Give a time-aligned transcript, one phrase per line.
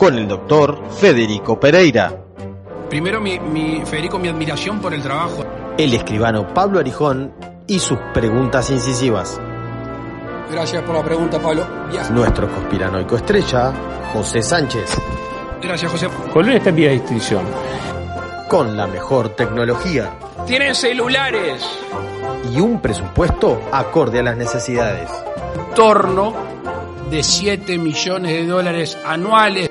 [0.00, 2.12] Con el doctor Federico Pereira,
[2.88, 5.44] Primero, mi, mi- Federico, mi admiración por el trabajo.
[5.78, 7.32] el escribano Pablo Arijón
[7.68, 9.38] y sus preguntas incisivas.
[10.50, 11.64] Gracias por la pregunta, Pablo.
[11.92, 12.08] Ya.
[12.10, 13.72] Nuestro conspiranoico estrella,
[14.12, 14.96] José Sánchez,
[15.62, 16.08] Gracias, José.
[16.32, 17.44] Colón está en vía de extinción.
[18.48, 20.10] con la mejor tecnología
[20.46, 21.62] Tienen celulares.
[22.52, 25.08] y un presupuesto acorde a las necesidades.
[25.76, 26.32] Torno
[27.10, 29.70] de 7 millones de dólares anuales.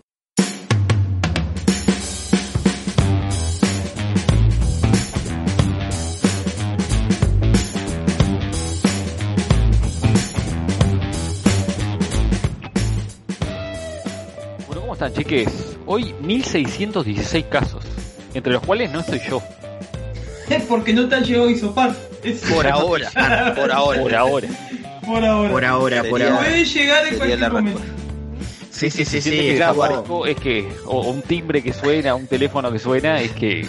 [15.05, 15.49] Están, chiques?
[15.87, 17.83] Hoy 1616 casos,
[18.33, 19.41] entre los cuales no estoy yo,
[20.49, 21.95] Es porque no te han llegado a isopar.
[22.53, 23.09] Por ahora,
[23.55, 24.01] por ahora.
[24.01, 24.49] por ahora.
[25.05, 25.51] por ahora.
[25.51, 26.55] Por ahora, por Puede ahora.
[26.57, 27.81] llegar en cualquier momento.
[28.69, 29.37] Sí, sí, sí, Si sí.
[29.37, 33.67] que claro, es que, o un timbre que suena, un teléfono que suena, es que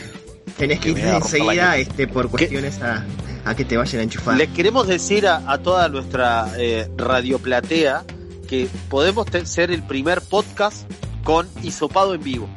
[0.59, 3.05] Tenés que ir romper la enseguida este, por cuestiones a,
[3.45, 4.37] a que te vayan a enchufar.
[4.37, 8.05] Le queremos decir a, a toda nuestra eh, radioplatea
[8.49, 10.87] que podemos ser el primer podcast
[11.23, 12.49] con hisopado en vivo.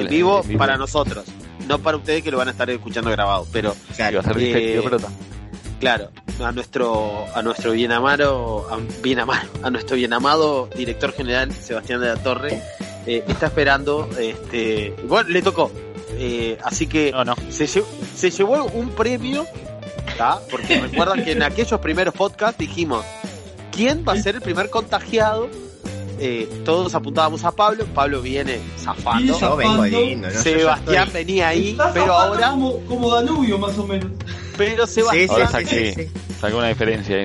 [0.00, 1.24] en vivo en para nosotros.
[1.68, 4.20] No para ustedes que lo van a estar escuchando grabado, pero Claro.
[4.20, 4.98] a ser Eh, pero
[5.78, 6.10] claro,
[6.42, 11.52] a nuestro a nuestro bien amado, a, bien amado, a nuestro bien amado director general
[11.52, 12.60] Sebastián de la Torre
[13.06, 15.70] eh, está esperando este, bueno, le tocó.
[16.22, 17.34] Eh, así que No, no.
[17.50, 17.84] se, lle-
[18.14, 19.46] se llevó un premio,
[20.18, 20.38] ¿tá?
[20.50, 23.04] porque recuerdan que en aquellos primeros podcasts dijimos,
[23.72, 25.48] ¿quién va a ser el primer contagiado?
[26.22, 32.50] Eh, todos apuntábamos a Pablo, Pablo viene zafando, Sebastián estoy- venía ahí, Está pero ahora,
[32.50, 34.10] Como, como Danubio, más o menos.
[34.56, 35.94] pero Sebastián, sí.
[36.40, 37.16] Saca una diferencia.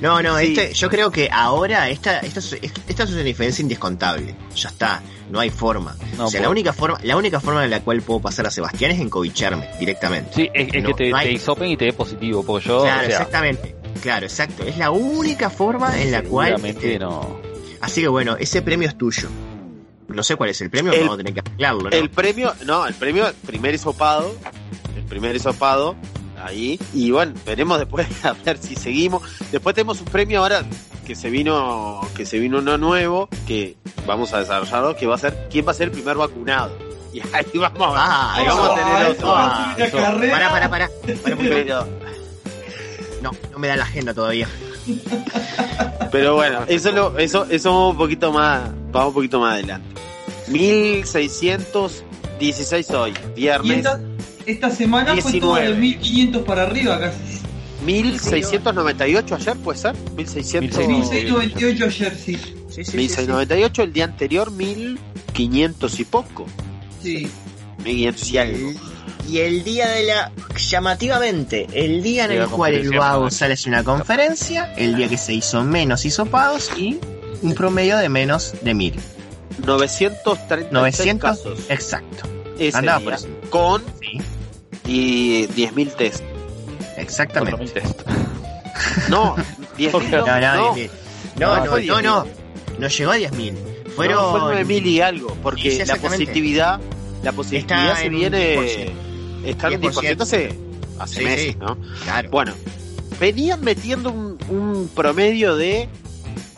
[0.00, 0.46] No, no, Sí.
[0.56, 2.56] este, yo creo que ahora esta, esta, es-
[2.88, 4.34] esta es una diferencia indescontable.
[4.56, 5.00] Ya está,
[5.30, 5.96] no hay forma.
[6.16, 8.46] No, o sea, por- la única forma, la única forma en la cual puedo pasar
[8.46, 10.30] a Sebastián es encovicharme directamente.
[10.34, 12.66] Sí, es, es No, que te, no hay- te hisopen y te dé positivo, porque
[12.68, 13.76] yo, claro, o sea, exactamente.
[14.00, 14.64] Claro, exacto.
[14.64, 16.48] Es la única forma en la cual.
[16.48, 17.51] seguramente este, no.
[17.82, 19.28] Así que bueno, ese premio es tuyo.
[20.08, 21.88] No sé cuál es el premio, El- vamos a tener que arreglarlo, ¿no?
[21.90, 24.34] el premio, no, el premio, primer hisopado,
[24.96, 25.96] el primer hisopado,
[26.42, 29.22] ahí, y bueno, veremos después a ver si seguimos.
[29.50, 30.64] Después tenemos un premio ahora
[31.06, 33.76] que se vino, que se vino uno nuevo, que
[34.06, 36.76] vamos a desarrollarlo, que va a ser, ¿quién va a ser el primer vacunado?
[37.12, 39.36] Y ahí vamos, Ah, ahí vamos a tener Ah, otro.
[39.36, 39.74] a
[40.30, 40.70] para, para.
[40.70, 40.88] Para,
[41.36, 41.86] porque- Pero,
[43.22, 44.48] No, no me da la agenda todavía.
[46.12, 49.88] pero bueno, eso lo, eso, eso vamos un poquito más, vamos un poquito más adelante.
[50.48, 53.78] 1616 hoy, Y viernes.
[53.78, 54.00] esta,
[54.46, 55.80] esta semana fue todo de 19.
[55.80, 57.18] 1500 para arriba casi.
[57.84, 59.96] 1698 ayer, puede ser?
[60.16, 60.78] 1600.
[60.78, 62.36] 1698 ayer, sí.
[62.36, 62.96] Sí, sí, sí, sí.
[62.96, 66.46] 1698, el día anterior 1500 y poco.
[67.02, 67.28] Sí.
[67.84, 68.70] 1500 y algo.
[69.28, 70.32] Y el día de la.
[70.56, 73.30] llamativamente, el día en el cual el ¿no?
[73.30, 76.98] sale a una conferencia, el día que se hizo menos hisopados y
[77.42, 78.94] un promedio de menos de 1000.
[79.66, 81.58] 936 900 casos.
[81.68, 82.28] Exacto.
[82.58, 83.28] Ese Andaba día, por eso.
[83.50, 84.18] Con Sí,
[84.86, 86.24] y 10.000 test.
[86.96, 87.64] exactamente.
[87.64, 88.02] 4.000 test.
[89.08, 89.36] No,
[89.78, 90.90] 10.000 No, no, no, 10.000.
[91.38, 92.26] no, No, no, no, no, 10.000.
[92.78, 93.52] no llegó a 10.000.
[93.52, 94.30] no, Fueron.
[94.40, 96.80] fue 9.000 y algo, porque la positividad,
[97.22, 98.92] la positividad Está se en viene, 10%.
[99.44, 99.92] Está en 10%.
[99.92, 100.58] 10% hace,
[100.98, 101.56] hace Sí, meses, sí.
[101.60, 101.76] ¿no?
[102.04, 102.30] Claro.
[102.30, 102.52] Bueno,
[103.20, 105.88] venían metiendo un, un promedio de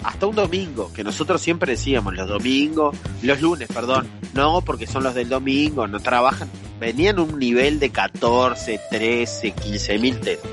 [0.03, 5.03] hasta un domingo, que nosotros siempre decíamos, los domingos, los lunes, perdón, no, porque son
[5.03, 10.45] los del domingo, no trabajan, venían un nivel de 14, 13, 15 mil test.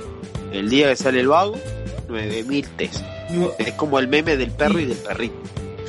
[0.54, 1.57] El día que sale el vago,
[2.07, 3.04] 9 mil test.
[3.31, 5.36] No, Es como el meme del perro y del perrito.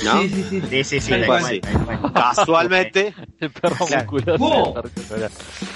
[0.05, 0.23] ¿No?
[0.23, 0.63] Sí, sí, sí.
[0.71, 1.13] Sí, sí, sí.
[2.15, 4.11] Casualmente, El perro Claro.
[4.13, 4.83] musculoso.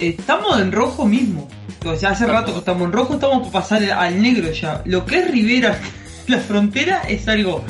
[0.01, 1.49] Estamos en rojo mismo.
[1.85, 4.83] O sea, hace rato que estamos en rojo, estamos por pasar al negro ya.
[4.85, 5.79] Lo que es Rivera,
[6.27, 7.65] la frontera, es algo.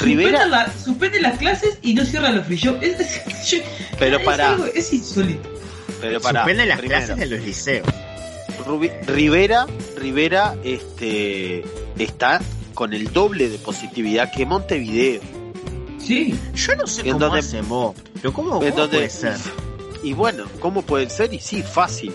[0.00, 2.82] Rivera- Suspende, la- suspende las clases y no cierra los free shop.
[2.82, 3.58] Es, es- yo-
[3.98, 5.48] Pero es algo- es insólito.
[6.00, 7.86] pero para Suspenden las clases de los liceos.
[9.06, 9.66] Rivera,
[9.96, 11.64] Rivera, este,
[11.98, 12.40] está
[12.72, 15.20] con el doble de positividad que Montevideo.
[16.06, 16.38] Sí.
[16.54, 19.36] Yo no sé ¿En cómo dónde- hacen vos, pero ¿cómo, cómo puede ser?
[20.02, 21.32] Y bueno, ¿cómo puede ser?
[21.32, 22.12] Y sí, fácil.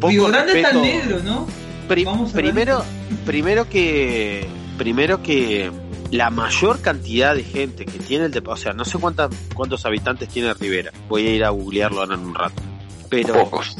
[0.00, 1.46] Poco Río Grande está respeto- negro, ¿no?
[1.88, 2.44] Pri- Vamos a ver.
[2.44, 2.84] primero,
[3.24, 4.46] primero que,
[4.76, 5.70] primero que
[6.10, 10.28] la mayor cantidad de gente que tiene el, o sea, no sé cuántas, cuántos habitantes
[10.28, 10.92] tiene Rivera.
[11.08, 12.62] Voy a ir a googlearlo ahora en un rato.
[13.08, 13.76] Pero Pocos.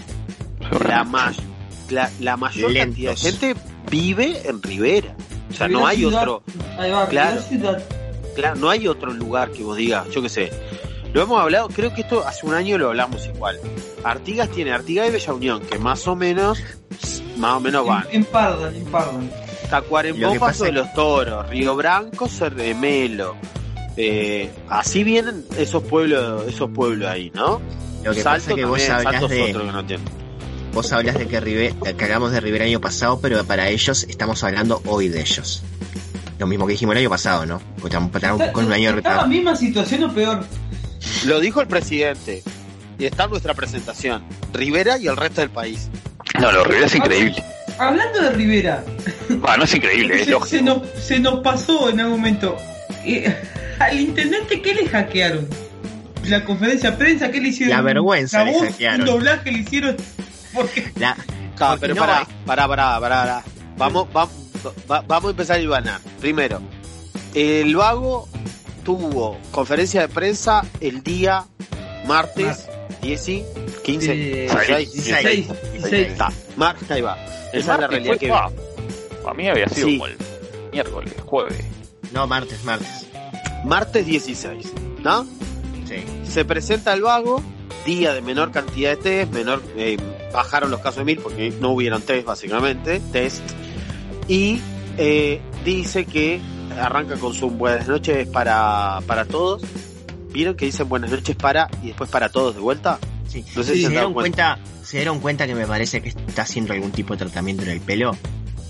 [0.86, 1.32] la, ma-
[1.90, 2.86] la, la mayor Lentos.
[3.04, 3.56] cantidad de gente
[3.90, 5.14] vive en Rivera.
[5.50, 6.22] O sea, no hay ciudad.
[6.22, 6.42] otro,
[6.78, 7.40] Ahí va, Claro.
[7.40, 7.84] Rivera ciudad.
[8.38, 10.50] Claro, no hay otro lugar que vos digas, yo qué sé.
[11.12, 13.58] Lo hemos hablado, creo que esto hace un año lo hablamos igual.
[14.04, 16.62] Artigas tiene Artigas y Bella Unión, que más o menos,
[17.36, 18.06] más o menos van.
[18.10, 19.30] En, en Pardan, en Pardan.
[19.62, 23.36] Lo Tacuarembó Paso pasa de los Toros, Río Branco, Cerremelo.
[23.96, 27.60] Eh, así vienen esos pueblos, esos pueblos ahí, ¿no?
[28.04, 30.18] Lo que pasa es que vos también, hablas Salto es de, otro que no
[30.72, 34.04] vos hablas de que, Rive, que hablamos de Rivera el año pasado, pero para ellos
[34.08, 35.62] estamos hablando hoy de ellos.
[36.38, 37.60] Lo mismo que dijimos el año pasado, ¿no?
[37.80, 40.44] Porque estamos, estamos con un año de ¿Está en la misma situación o peor?
[41.26, 42.42] Lo dijo el presidente.
[42.98, 44.22] Y está en nuestra presentación.
[44.52, 45.88] Rivera y el resto del país.
[46.40, 47.42] No, lo Rivera es increíble.
[47.78, 48.84] Hablando de Rivera,
[49.28, 50.64] Bueno, no es increíble, es se, se lógico.
[50.64, 52.56] nos, se nos pasó en algún momento.
[53.04, 53.32] Eh,
[53.78, 55.48] al intendente, ¿qué le hackearon?
[56.26, 57.76] La conferencia de prensa, ¿qué le hicieron?
[57.76, 59.00] La vergüenza Una le hackearon.
[59.02, 59.96] Un doblaje le hicieron.
[60.54, 61.16] Porque La-
[61.56, 63.44] Claro, pero no pará, hay- pará, pará, pará, pará.
[63.76, 64.32] Vamos, vamos,
[64.90, 66.00] va- vamos a empezar a ibanar.
[66.20, 66.60] Primero,
[67.34, 68.28] el vago
[68.84, 71.44] tuvo conferencia de prensa el día
[72.06, 72.66] martes
[73.02, 73.44] 10 y
[73.84, 76.08] 15, Eh, 16, 16, 16.
[76.08, 77.16] Está, mar, ahí va.
[77.52, 78.50] El Esa es la martes realidad fue- que ah,
[79.22, 79.98] Para mí había sido Sí.
[79.98, 80.16] como el
[80.72, 81.64] miércoles, jueves.
[82.12, 83.06] No, martes, martes.
[83.64, 84.72] martes 16,
[85.02, 85.24] ¿no?
[85.86, 86.04] Sí.
[86.30, 87.42] Se presenta el vago,
[87.84, 89.96] día de menor cantidad de test, menor, eh,
[90.32, 93.42] bajaron los casos de mil porque no hubieron test básicamente, test,
[94.28, 94.60] y
[94.96, 96.40] eh, dice que
[96.80, 99.62] arranca con su buenas noches para, para todos.
[100.30, 102.98] ¿Vieron que dicen buenas noches para y después para todos de vuelta?
[103.26, 103.44] Sí.
[103.56, 106.72] No sé ¿Se, si dieron cuenta, ¿Se dieron cuenta que me parece que está haciendo
[106.74, 108.16] algún tipo de tratamiento en el pelo?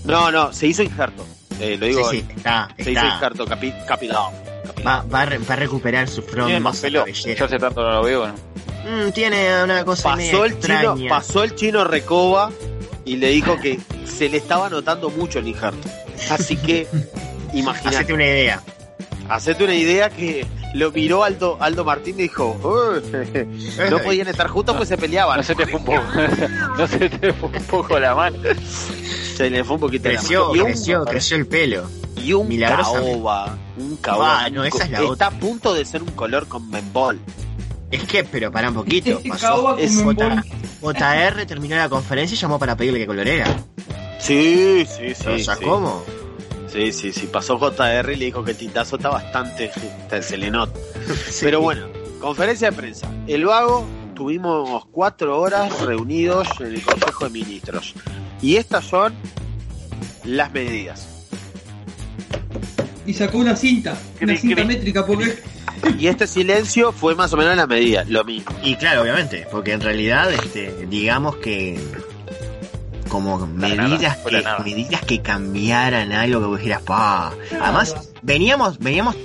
[0.05, 1.25] No, no, se hizo injerto.
[1.59, 4.31] Eh, lo digo, sí, sí, está, se hizo injerto capi, capilado.
[4.85, 7.05] Va, va, a re- va a recuperar su Tiene más pelo.
[7.05, 8.33] Yo hace tanto no lo veo, ¿no?
[9.07, 12.49] Mm, tiene una cosa media Pasó el chino, pasó el chino Recoba
[13.09, 15.87] y le dijo que se le estaba notando mucho el injerto.
[16.29, 16.87] Así que,
[17.53, 18.61] imagínate, Hacete una idea.
[19.29, 20.45] hacete una idea que
[20.75, 25.37] lo miró Aldo, Aldo Martín y dijo, "Uy, no podían estar juntos pues se peleaban.
[25.37, 26.03] No se te fue un poco,
[26.77, 28.37] no se te fue un poco la mano.
[29.35, 30.55] Se le fue un poquito la Creció, mano.
[30.55, 31.89] Y un- creció, creció el pelo.
[32.23, 34.43] Y un caoba, un caoba.
[34.43, 35.27] Ah, no, esa es la Está otra.
[35.27, 37.17] a punto de ser un color con membol.
[37.89, 39.19] Es que, pero para un poquito.
[39.41, 39.73] Caoba Pasó.
[39.73, 39.95] con Es
[40.81, 43.45] JR terminó la conferencia y llamó para pedirle que colorera.
[44.19, 45.27] Sí, sí, sí.
[45.27, 45.63] o sea, sí.
[45.63, 46.03] ¿cómo?
[46.71, 47.27] Sí, sí, sí.
[47.27, 49.71] Pasó JR y le dijo que el tintazo está bastante.
[50.21, 50.79] Se le nota.
[51.29, 51.39] Sí.
[51.45, 51.87] Pero bueno,
[52.19, 53.11] conferencia de prensa.
[53.25, 57.95] El vago, tuvimos cuatro horas reunidos en el Consejo de Ministros.
[58.41, 59.15] Y estas son
[60.23, 61.07] las medidas.
[63.07, 65.41] Y sacó una cinta, una cinta métrica, porque
[65.97, 68.55] Y este silencio fue más o menos la medida, lo mismo.
[68.63, 71.79] Y claro, obviamente, porque en realidad, este, digamos que
[73.09, 77.33] como medidas que medidas que cambiaran algo que vos dijeras, pa.
[77.59, 79.15] Además, veníamos, veníamos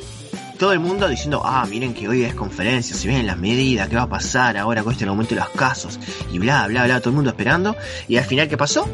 [0.58, 3.96] todo el mundo diciendo, ah, miren que hoy es conferencia, si vienen las medidas, qué
[3.96, 5.98] va a pasar ahora con este aumento de los casos,
[6.32, 7.76] y bla, bla, bla, todo el mundo esperando,
[8.08, 8.88] y al final, ¿qué pasó?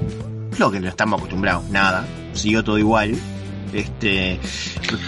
[0.59, 3.17] Lo que no estamos acostumbrados, nada, siguió todo igual.
[3.73, 4.41] Este,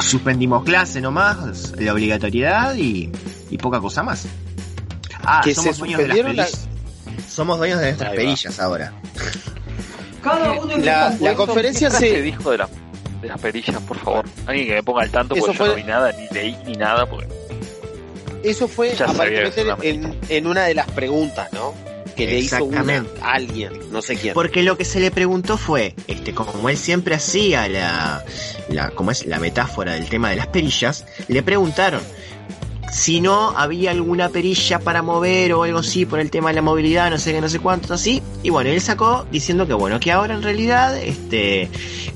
[0.01, 3.11] suspendimos clase nomás, la obligatoriedad y,
[3.51, 4.27] y poca cosa más.
[5.25, 6.69] Ah, Que somos dueños de las suspendieron la- perillas.
[7.33, 8.93] Somos dueños de nuestras perillas ahora.
[10.23, 12.69] cada uno en La- la conferencia ¿Qué frase se- dijo de, la,
[13.21, 14.25] de las perillas, por favor?
[14.47, 16.57] Alguien que me ponga al tanto Eso porque fue- yo no vi nada, ni leí
[16.67, 17.29] ni nada, porque
[18.45, 21.75] Eso fue Ya aparentemente en, en una de las preguntas, ¿no?
[22.17, 24.35] Que le hizo una, alguien, no sé quién.
[24.35, 28.25] Porque lo que se le preguntó fue, este, como él siempre hacía la,
[28.69, 32.01] la, como es la metáfora del tema de las perillas, le preguntaron
[32.93, 36.63] si no había alguna perilla para mover o algo así por el tema de la
[36.63, 38.23] movilidad, no sé qué, no sé cuánto, así.
[38.43, 41.71] Y bueno, él sacó diciendo que bueno, que ahora en realidad, este,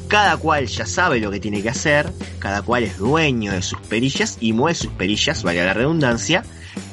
[0.07, 3.81] cada cual ya sabe lo que tiene que hacer, cada cual es dueño de sus
[3.81, 6.45] perillas y mueve sus perillas, vaya la redundancia,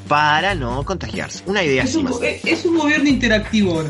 [0.07, 1.43] para no contagiarse.
[1.45, 2.21] Una idea Es así un, más.
[2.21, 3.89] es- es un gobierno interactivo ahora.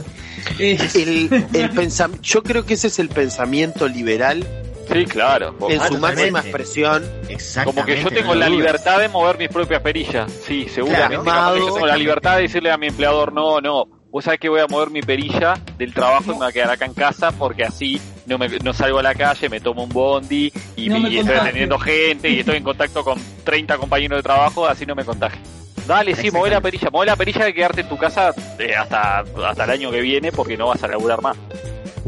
[0.60, 4.46] Eh, El, el pensam- yo creo que ese es el pensamiento liberal
[4.92, 5.56] Sí, claro.
[5.70, 7.04] en su máxima expresión.
[7.30, 7.64] Exactamente.
[7.82, 10.30] Como que yo tengo la libertad de mover mis propias perillas.
[10.46, 11.24] Sí, seguramente.
[11.24, 14.50] Claro, yo tengo la libertad de decirle a mi empleador, no, no, vos sabés que
[14.50, 17.32] voy a mover mi perilla del trabajo y me voy a quedar acá en casa
[17.32, 21.00] porque así no, me, no salgo a la calle, me tomo un bondi y, No
[21.00, 24.68] me- me y estoy atendiendo gente y estoy en contacto con 30 compañeros de trabajo,
[24.68, 25.40] así no me contagio.
[25.88, 29.20] Dale, sí, mueve la perilla, mueve la perilla de quedarte en tu casa eh, hasta,
[29.20, 31.36] hasta el año que viene porque no vas a laburar más.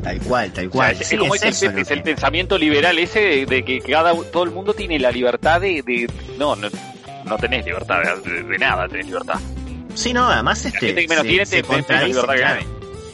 [0.03, 0.97] Tal cual, tal O sea, cual.
[1.01, 4.73] es, como es es el pensamiento liberal ese de, de que cada todo el mundo
[4.73, 6.67] tiene la libertad de, de- no, no
[7.25, 9.39] no tenés libertad de, de nada tenés libertad
[9.95, 10.85] Sí, no, además la este.
[10.87, 12.65] gente que menos se- tiene se menos que nadie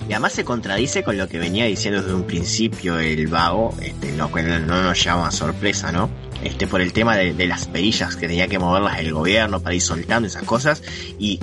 [0.09, 4.11] Y además se contradice con lo que venía diciendo desde un principio el vago, este,
[4.13, 6.09] lo cual no nos llama sorpresa, ¿no?
[6.43, 9.75] Este, por el tema de, de las perillas que tenía que moverlas el gobierno para
[9.75, 10.81] ir soltando esas cosas.
[11.19, 11.39] Y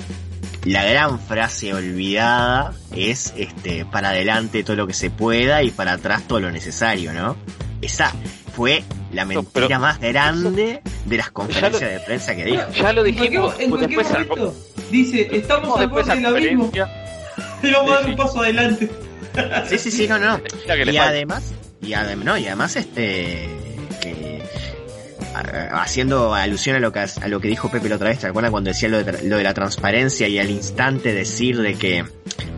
[0.64, 5.92] la gran frase olvidada es este, para adelante todo lo que se pueda y para
[5.92, 7.36] atrás todo lo necesario, ¿no?
[7.80, 8.12] Esa
[8.56, 12.62] fue la No, mentira pero- más grande de las conferencias de prensa que dijo.
[12.74, 14.54] ya lo en cualquier, dijimos en pues cualquier después momento
[14.90, 16.70] dice, estamos al después borde del abismo
[17.62, 18.90] y vamos a dar un paso adelante.
[19.68, 20.40] Sí, sí, sí, no, no.
[20.90, 23.48] y además y además no y además este
[25.72, 29.02] haciendo alusión a lo que dijo Pepe la otra vez, ¿te acuerdas cuando decía lo
[29.02, 32.04] de, lo de la transparencia y al instante decir de que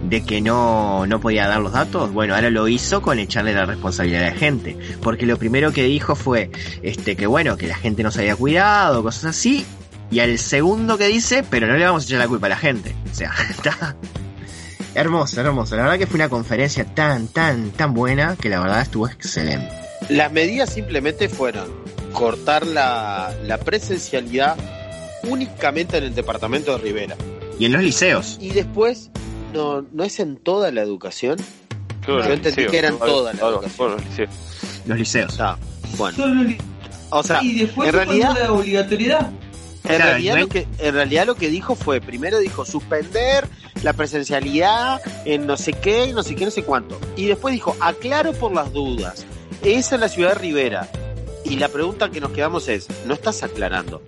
[0.04, 2.12] de que no no podía dar los datos?
[2.12, 5.84] Bueno, ahora lo hizo con echarle la responsabilidad a la gente, porque lo primero que
[5.84, 6.50] dijo fue
[6.82, 9.64] este que bueno, que la gente no se había cuidado, cosas así,
[10.10, 12.56] y al segundo que dice, pero no le vamos a echar la culpa a la
[12.56, 12.94] gente.
[13.10, 13.96] O sea, está
[14.94, 15.76] hermoso, hermoso.
[15.76, 19.70] La verdad que fue una conferencia tan, tan, tan buena que la verdad estuvo excelente.
[20.08, 21.68] Las medidas simplemente fueron
[22.12, 24.56] cortar la, la presencialidad
[25.24, 27.16] únicamente en el departamento de Rivera.
[27.58, 28.38] Y en los liceos.
[28.40, 29.10] Y después,
[29.52, 31.36] no, no es en toda la educación.
[32.06, 33.70] Todo Yo entendí liceo, que eran las todo- educación.
[33.76, 34.26] todo el liceo.
[34.86, 35.40] Los liceos.
[35.40, 35.58] Ah,
[35.98, 36.16] bueno,
[37.10, 39.28] o sea, y después en realidad, la obligatoriedad.
[39.30, 39.36] en
[39.82, 43.48] Claro, realidad no lo que en realidad lo que dijo fue primero dijo suspender
[43.82, 47.52] la presencialidad en no sé qué y no sé qué no sé cuánto y después
[47.52, 49.24] dijo aclaro por las dudas
[49.62, 50.88] es en la ciudad de Rivera
[51.50, 54.02] y la pregunta que nos quedamos es no estás aclarando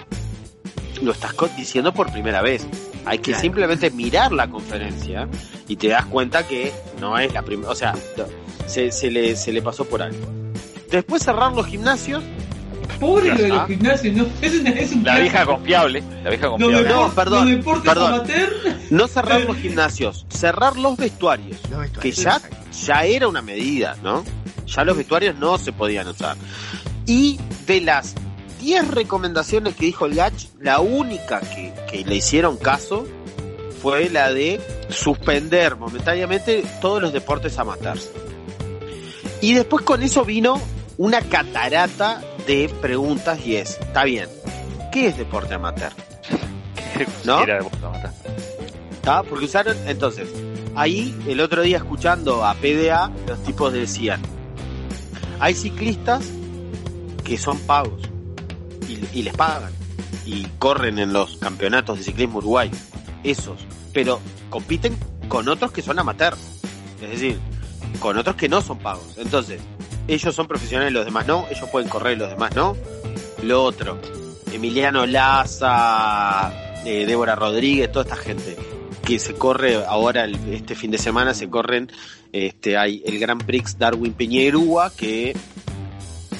[1.02, 2.64] lo estás diciendo por primera vez
[3.04, 3.40] hay que Claro.
[3.42, 5.28] simplemente mirar la conferencia
[5.68, 8.24] y te das cuenta que no es la primera o sea no,
[8.66, 10.26] se, se le se le pasó por algo
[10.90, 12.22] después cerrar los gimnasios
[13.00, 14.26] Pobre lo de los gimnasios, ¿no?
[14.40, 15.20] Es, una- es un la plan.
[15.22, 17.14] vieja confiable la vieja confiable No, depor-
[17.82, 18.52] perdón, amateur,
[18.90, 21.98] no cerrar los gimnasios cerrar los vestuarios Los vestuarios.
[22.00, 22.40] que ya,
[22.86, 24.22] ya era una medida, ¿no?
[24.66, 26.36] Ya los vestuarios no se podían usar.
[27.06, 28.14] Y de las
[28.60, 33.06] 10 recomendaciones que dijo el Gach, la única que, que le hicieron caso
[33.80, 38.10] fue la de suspender momentáneamente todos los deportes amateurs.
[39.40, 40.60] Y después con eso vino
[40.98, 44.28] una catarata de preguntas y es, está bien,
[44.92, 45.92] ¿qué es deporte amateur?
[47.24, 47.42] ¿No?
[47.42, 48.14] Era de Boca, Mata.
[48.92, 49.22] ¿Está?
[49.24, 50.28] Porque usaron, entonces,
[50.76, 54.22] ahí el otro día escuchando a PDA, los tipos decían,
[55.40, 56.30] hay ciclistas
[57.24, 58.02] que son pagos
[58.88, 59.72] y, y les pagan
[60.26, 62.70] y corren en los campeonatos de ciclismo Uruguay,
[63.24, 63.58] esos,
[63.92, 64.96] pero compiten
[65.28, 66.34] con otros que son amateur,
[67.02, 67.38] es decir,
[67.98, 69.14] con otros que no son pagos.
[69.18, 69.60] Entonces,
[70.08, 72.76] ellos son profesionales, los demás no, ellos pueden correr, los demás no.
[73.42, 73.98] Lo otro,
[74.52, 76.52] Emiliano Laza,
[76.84, 78.56] eh, Débora Rodríguez, toda esta gente
[79.04, 81.90] que se corre ahora el- este fin de semana se corren
[82.32, 85.36] este hay el Grand Prix Darwin Piñerúa que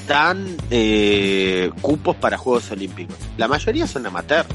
[0.07, 3.17] dan eh, cupos para Juegos Olímpicos.
[3.37, 4.45] La mayoría son amateur.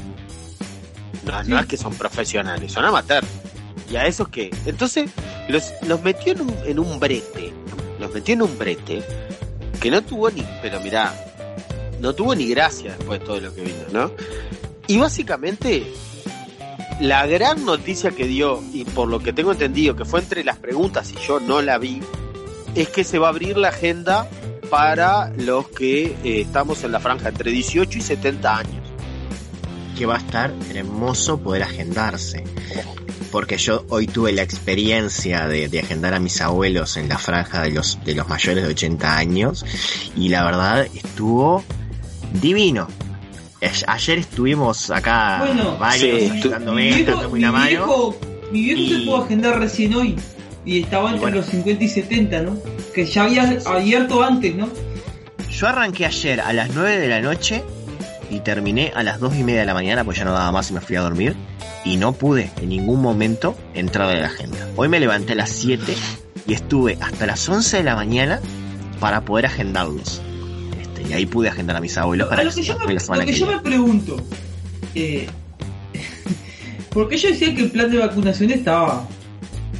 [1.47, 3.23] No, es que son profesionales, son amateur.
[3.91, 4.49] Y a esos que.
[4.65, 5.09] Entonces,
[5.47, 7.53] los, los metió en un, en un brete.
[7.99, 9.03] Los metió en un brete
[9.79, 10.43] que no tuvo ni.
[10.61, 11.13] Pero mirá,
[11.99, 14.11] no tuvo ni gracia después de todo lo que vino, ¿no?
[14.87, 15.91] Y básicamente,
[16.99, 20.57] la gran noticia que dio, y por lo que tengo entendido que fue entre las
[20.57, 22.01] preguntas y yo no la vi,
[22.75, 24.27] es que se va a abrir la agenda
[24.69, 28.83] para los que eh, estamos en la franja entre 18 y 70 años.
[29.97, 32.43] Que va a estar hermoso poder agendarse.
[33.31, 37.61] Porque yo hoy tuve la experiencia de, de agendar a mis abuelos en la franja
[37.61, 39.65] de los, de los mayores de 80 años.
[40.15, 41.63] Y la verdad estuvo
[42.33, 42.87] divino.
[43.87, 47.67] ayer estuvimos acá Bueno, varios Sí, ayudándome, mi viejo, mi una mano.
[47.67, 48.17] viejo,
[48.51, 50.15] mi viejo se pudo agendar recién hoy.
[50.65, 51.37] Y estaba entre bueno.
[51.37, 52.57] los 50 y 70, ¿no?
[52.93, 54.69] Que ya había abierto antes, ¿no?
[55.49, 57.63] Yo arranqué ayer a las 9 de la noche
[58.29, 60.69] y terminé a las 2 y media de la mañana, pues ya no daba más
[60.69, 61.35] y me fui a dormir.
[61.85, 64.67] Y no pude en ningún momento entrar a la agenda.
[64.75, 65.95] Hoy me levanté a las 7
[66.45, 68.39] y estuve hasta las 11 de la mañana
[68.99, 70.21] para poder agendarlos.
[70.79, 72.99] Este, y ahí pude agendar a mis abuelos para A lo que yo me, la
[72.99, 74.17] semana lo que que yo me pregunto,
[74.95, 75.27] eh,
[76.89, 79.07] ¿por qué yo decía que el plan de vacunación estaba,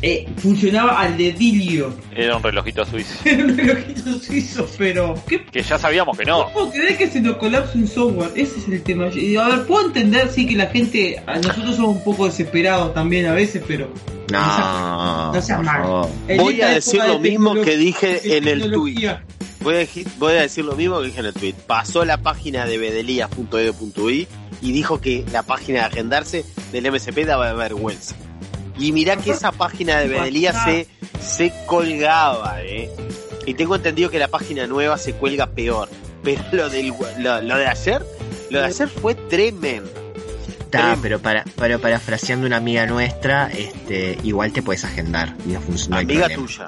[0.01, 1.94] eh, funcionaba al dedillo?
[2.15, 3.13] Era un relojito suizo.
[3.25, 6.50] Era un relojito suizo, pero ¿qué Que ya sabíamos que no.
[6.53, 9.08] Puedo creer que se nos colapse un software, ese es el tema.
[9.13, 12.94] Y, a ver, puedo entender, sí, que la gente, a nosotros somos un poco desesperados
[12.94, 13.89] también a veces, pero...
[14.32, 15.60] No, no seas
[16.27, 19.24] en Voy a decir lo de mismo que dije en el tecnología,
[19.62, 19.88] Voy a,
[20.18, 21.56] voy a decir lo mismo que dije en el tweet.
[21.68, 24.27] Pasó la página de bedelías.edu.i
[24.62, 28.15] y dijo que la página de agendarse del MSP daba vergüenza.
[28.79, 30.88] Y mirá que esa página de Bedelías se,
[31.21, 32.89] se colgaba, eh.
[33.45, 35.89] Y tengo entendido que la página nueva se cuelga peor.
[36.24, 38.05] Pero lo, del, lo, lo de ayer,
[38.50, 39.89] lo de ayer fue tremendo.
[40.59, 45.62] Está, pero para, pero parafraseando una amiga nuestra, este, igual te puedes agendar y no
[45.62, 45.95] funciona.
[45.98, 46.45] no Amiga problema.
[46.45, 46.65] tuya.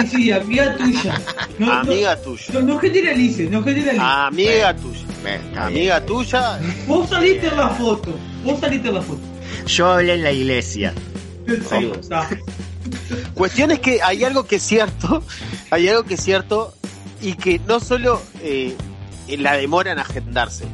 [0.00, 1.20] Sí, sí, amiga tuya.
[1.58, 2.44] No, no- Amiga tuya.
[2.54, 3.98] no, no generalices, no generalices.
[4.00, 5.00] Amiga tuya.
[5.20, 5.78] Bueno, está bien.
[5.78, 6.58] Amiga tuya.
[6.86, 9.20] Vos saliste en la foto, vos saliste en la foto.
[9.66, 10.94] Yo hablé en la iglesia.
[11.46, 11.92] Sí.
[13.34, 15.22] Cuestión es que hay algo que es cierto,
[15.70, 16.74] hay algo que es cierto
[17.20, 18.76] y que no solo eh,
[19.28, 20.64] la demora en agendarse,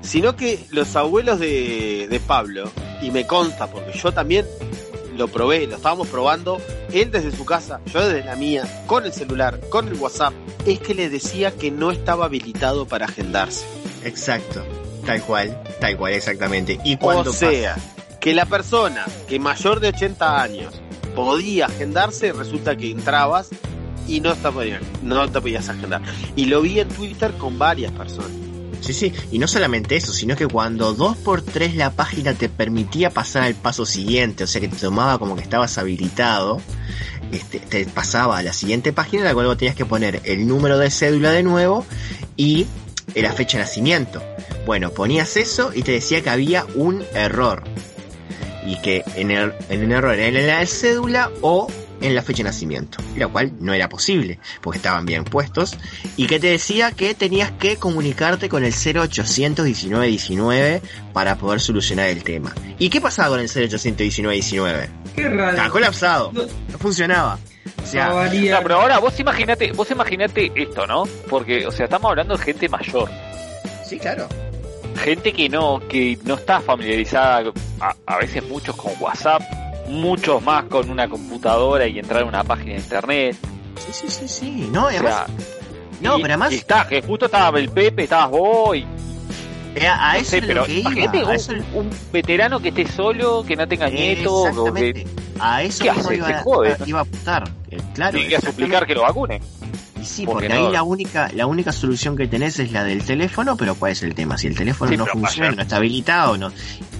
[0.00, 2.70] sino que los abuelos de, de Pablo,
[3.02, 4.46] y me consta porque yo también
[5.16, 6.60] lo probé, lo estábamos probando,
[6.92, 10.32] él desde su casa, yo desde la mía, con el celular, con el WhatsApp,
[10.64, 13.66] es que le decía que no estaba habilitado para agendarse.
[14.04, 14.64] Exacto.
[15.04, 16.78] Tal cual, tal cual, exactamente.
[16.84, 17.76] Y O cuando sea,
[18.20, 20.74] que la persona que mayor de 80 años
[21.14, 23.50] podía agendarse, resulta que entrabas
[24.06, 26.02] y no te podías, no te podías agendar.
[26.36, 28.30] Y lo vi en Twitter con varias personas.
[28.80, 32.48] Sí, sí, y no solamente eso, sino que cuando dos por tres la página te
[32.48, 36.60] permitía pasar al paso siguiente, o sea que te tomaba como que estabas habilitado,
[37.32, 40.46] este, te pasaba a la siguiente página en la cual vos tenías que poner el
[40.46, 41.84] número de cédula de nuevo
[42.36, 42.66] y
[43.14, 44.22] la fecha de nacimiento.
[44.64, 47.64] Bueno, ponías eso y te decía que había un error.
[48.68, 51.68] Y que en el, en el error era en la cédula o
[52.00, 55.76] en la fecha de nacimiento, lo cual no era posible, porque estaban bien puestos,
[56.16, 62.08] y que te decía que tenías que comunicarte con el 0800 1919 para poder solucionar
[62.08, 62.54] el tema.
[62.78, 64.90] ¿Y qué pasaba con el 0800 1919?
[65.16, 65.50] Qué raro.
[65.50, 67.38] Estaba colapsado, No, no funcionaba.
[67.82, 68.08] O sea.
[68.08, 71.04] No, pero ahora vos imaginate, vos imaginate esto, ¿no?
[71.28, 73.10] Porque, o sea, estamos hablando de gente mayor.
[73.84, 74.28] sí, claro.
[74.98, 79.42] Gente que no que no está familiarizada a, a veces muchos con WhatsApp
[79.88, 83.36] muchos más con una computadora y entrar a una página de internet
[83.78, 84.68] Sí, sí, sí, sí.
[84.72, 85.34] No, y o además, sea,
[86.00, 88.84] no, y- pero además, y está que justo estaba el Pepe estabas vos y
[89.76, 90.90] eh, a no eso sé es pero lo que iba.
[90.90, 95.06] imagínate a un, eso, un veterano que esté solo que no tenga nietos que Exactamente.
[95.40, 96.16] A eso ¿Qué hace?
[96.16, 96.68] iba, Se jode.
[96.76, 97.44] iba- iba a apuntar.
[97.94, 98.18] Claro.
[98.18, 99.57] tiene que suplicar que lo vacunen Y
[100.08, 103.04] sí, Porque porque, no- ahí la única, la única solución que tenés es la del
[103.04, 104.36] teléfono, pero ¿cuál es el tema?
[104.38, 106.50] Si el teléfono Sí, no funciona, no está habilitado, no.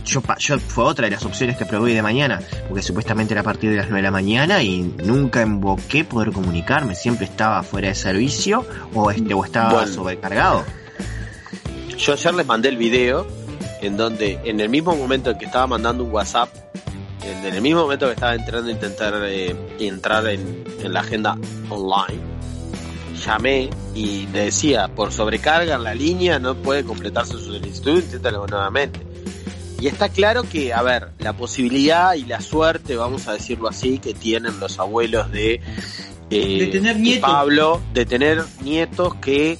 [0.04, 0.20] Yo,
[0.58, 3.76] fue otra de las opciones que probé de mañana, porque supuestamente era a partir de
[3.76, 8.64] las 9 de la mañana y nunca invoqué poder comunicarme, siempre estaba fuera de servicio
[8.94, 9.92] o este o estaba Bueno.
[9.92, 10.64] sobrecargado.
[11.98, 13.26] Yo ayer les mandé el video
[13.82, 16.48] en donde en el mismo momento en que estaba mandando un WhatsApp,
[17.24, 21.36] en el mismo momento que estaba entrando a intentar eh, entrar en, en la agenda
[21.68, 22.20] online,
[23.18, 28.46] llamé y le decía, por sobrecarga en la línea no puede completarse su solicitud, inténtalo
[28.46, 29.00] nuevamente.
[29.81, 33.98] Y está claro que, a ver, la posibilidad y la suerte, vamos a decirlo así,
[33.98, 35.61] que tienen los abuelos de,
[36.31, 37.31] eh, De tener nietos.
[37.31, 39.59] Pablo, de tener nietos que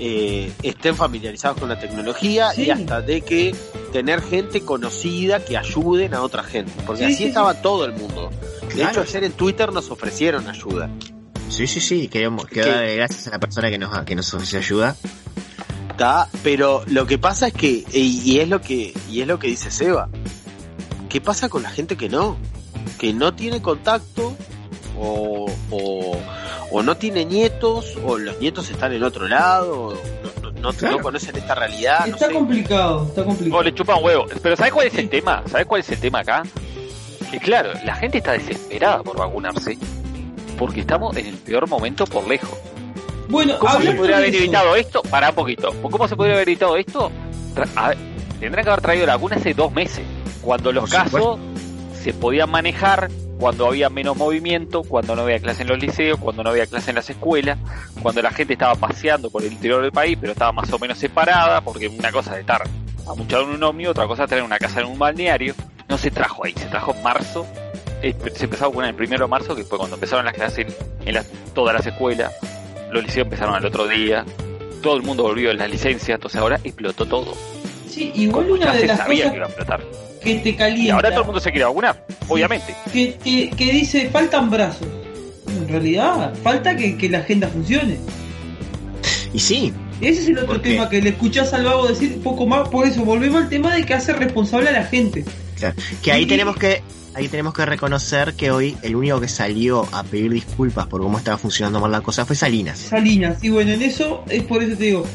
[0.00, 2.62] eh, estén familiarizados con la tecnología Sí.
[2.64, 3.54] y hasta de que
[3.92, 7.92] tener gente conocida que ayuden a otra gente, porque Sí, así sí, estaba todo el
[7.92, 8.30] mundo.
[8.62, 8.90] De Claro.
[8.90, 10.88] hecho, ayer en Twitter nos ofrecieron ayuda.
[11.50, 12.62] Sí, sí, sí, queremos, que
[12.96, 14.96] gracias a la persona que nos, que nos ofreció ayuda.
[15.98, 16.28] ¿tá?
[16.42, 19.48] Pero lo que pasa es que, y, y es lo que, y es lo que
[19.48, 20.08] dice Seba,
[21.10, 22.38] ¿qué pasa con la gente que no?
[22.98, 24.34] Que no tiene contacto,
[24.98, 26.18] o, o,
[26.70, 29.94] o no tiene nietos, o los nietos están en otro lado, o
[30.42, 30.96] no, no- no- Claro.
[30.98, 32.32] no conocen esta realidad, no Está sé.
[32.32, 33.62] complicado, está o complicado.
[33.62, 35.42] le chupan huevo pero ¿sabes cuál es el tema?
[35.50, 36.42] ¿sabes cuál es el tema acá?
[37.30, 39.78] que claro la gente está desesperada por vacunarse
[40.60, 42.56] porque estamos en el peor momento por lejos
[43.30, 45.00] Bueno, ¿Cómo se podría haber evitado esto?
[45.02, 45.74] Para un poquito.
[45.80, 47.10] ¿Cómo se podría haber evitado esto?
[47.88, 47.98] ver,
[48.38, 50.04] tendrían que haber traído la vacuna hace dos meses,
[50.42, 51.38] cuando los Por casos
[51.98, 56.44] se podían manejar, cuando había menos movimiento, cuando no había clase en los liceos, cuando
[56.44, 57.56] no había clase en las escuelas,
[58.02, 60.98] cuando la gente estaba paseando por el interior del país, pero estaba más o menos
[60.98, 62.68] separada, porque una cosa es estar
[63.08, 65.54] amuchado en un ómnibus, otra cosa es tener una casa en un balneario.
[65.88, 67.46] No se trajo ahí, se trajo en marzo.
[68.00, 71.08] Se empezó a vacunar el primero de marzo, que fue cuando empezaron las clases en,
[71.08, 72.32] en las- todas las escuelas.
[72.92, 74.24] Los liceos empezaron al otro día.
[74.82, 77.34] Todo el mundo volvió en las licencias, entonces ahora explotó todo.
[77.88, 79.80] Sí, igual Como una ya de se las sabía cosas que iba a explotar.
[80.22, 80.94] que te Y calienta.
[80.94, 82.74] ahora todo el mundo se quiere vacunar, obviamente.
[82.92, 84.86] que, que, que dice faltan brazos.
[85.48, 87.98] En realidad, falta que, que la agenda funcione.
[89.32, 92.68] Y sí, Ese es el otro tema que le escuchás al vago decir poco más.
[92.68, 95.24] Por eso, volvemos al tema de que hace responsable a la gente.
[95.58, 95.74] claro.
[96.02, 96.82] Que ahí Y- tenemos que
[97.14, 101.18] ahí tenemos que reconocer que hoy el único que salió a pedir disculpas por cómo
[101.18, 102.78] estaba funcionando mal la cosa fue Salinas.
[102.78, 105.06] Salinas, y bueno, en eso es por eso te digo.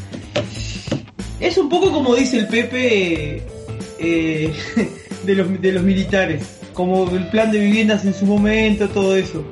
[1.40, 3.44] Es un poco como dice el Pepe
[4.00, 4.54] eh,
[5.26, 9.46] de, los, de los militares, como el plan de viviendas en su momento, todo eso.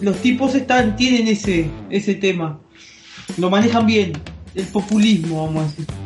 [0.00, 2.60] Los tipos están, tienen ese, ese tema,
[3.38, 4.12] lo manejan bien,
[4.54, 6.05] el populismo, vamos a decir.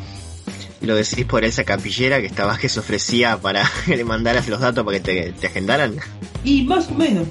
[0.81, 4.49] Y lo decís por esa capillera que estaba que se ofrecía para que le mandaras
[4.49, 5.97] los datos para que te, te agendaran.
[6.45, 7.27] Y más o menos,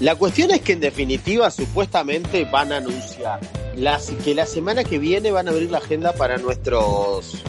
[0.00, 3.40] La cuestión es que en definitiva supuestamente van a anunciar
[3.76, 7.42] las, que la semana que viene van a abrir la agenda para nuestros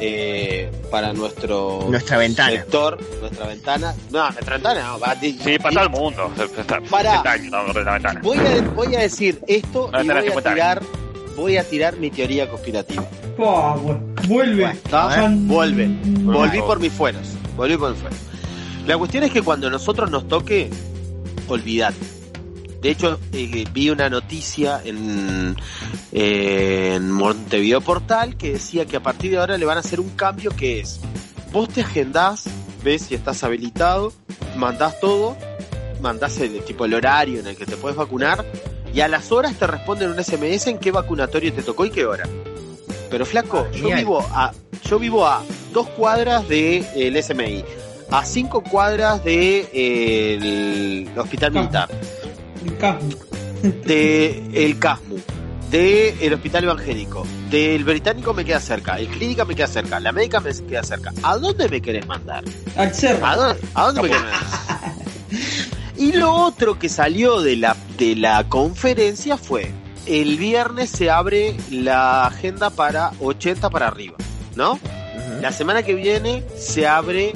[0.00, 2.50] eh, para nuestro Nuestra ventana.
[2.50, 3.94] sector, nuestra ventana.
[4.10, 6.32] No, nuestra ventana no, va, di- Sí, para todo el mundo.
[6.58, 7.10] Está- Pará.
[7.22, 8.20] 60 años estamos en la ventana.
[8.22, 10.54] Voy a, voy a decir esto No, y voy a 50 años.
[10.54, 10.82] tirar
[11.36, 13.04] voy a tirar mi teoría conspirativa.
[13.74, 14.78] bueno, vuelve.
[15.46, 15.86] Vuelve.
[16.22, 17.28] Volví por mis fueros.
[17.56, 18.18] Volví por mis fueros.
[18.86, 20.70] La cuestión es que cuando nosotros nos toque,
[21.48, 21.96] olvidate.
[22.80, 25.56] De hecho, eh, vi una noticia en,
[26.10, 30.00] eh, en Montevideo Portal que decía que a partir de ahora le van a hacer
[30.00, 30.98] un cambio que es,
[31.52, 32.46] vos te agendás,
[32.82, 34.12] ves si estás habilitado,
[34.56, 35.36] mandás todo,
[36.00, 38.44] mandás el tipo el horario en el que te puedes vacunar
[38.94, 42.04] y a las horas te responden un SMS en qué vacunatorio te tocó y qué
[42.06, 42.24] hora.
[43.10, 43.98] Pero flaco, yo Genial.
[44.00, 44.52] vivo a
[44.88, 47.64] yo vivo a dos cuadras del SMI,
[48.10, 51.60] a cinco cuadras del Hospital Ah.
[51.60, 51.88] Militar,
[52.64, 53.08] El casmo.
[53.84, 55.16] de el CASMU,
[55.70, 60.40] del Hospital Evangélico, del Británico me queda cerca, el Clínica me queda cerca, la Médica
[60.40, 61.12] me queda cerca.
[61.22, 62.44] ¿A dónde me querés mandar?
[62.76, 63.24] Al cerro.
[63.26, 64.81] ¿A dónde, a dónde me querés mandar?
[66.02, 69.70] Y lo otro que salió de la, de la conferencia fue,
[70.04, 74.16] el viernes se abre la agenda para 80 para arriba,
[74.56, 74.80] ¿no?
[75.40, 77.34] La semana que viene se abre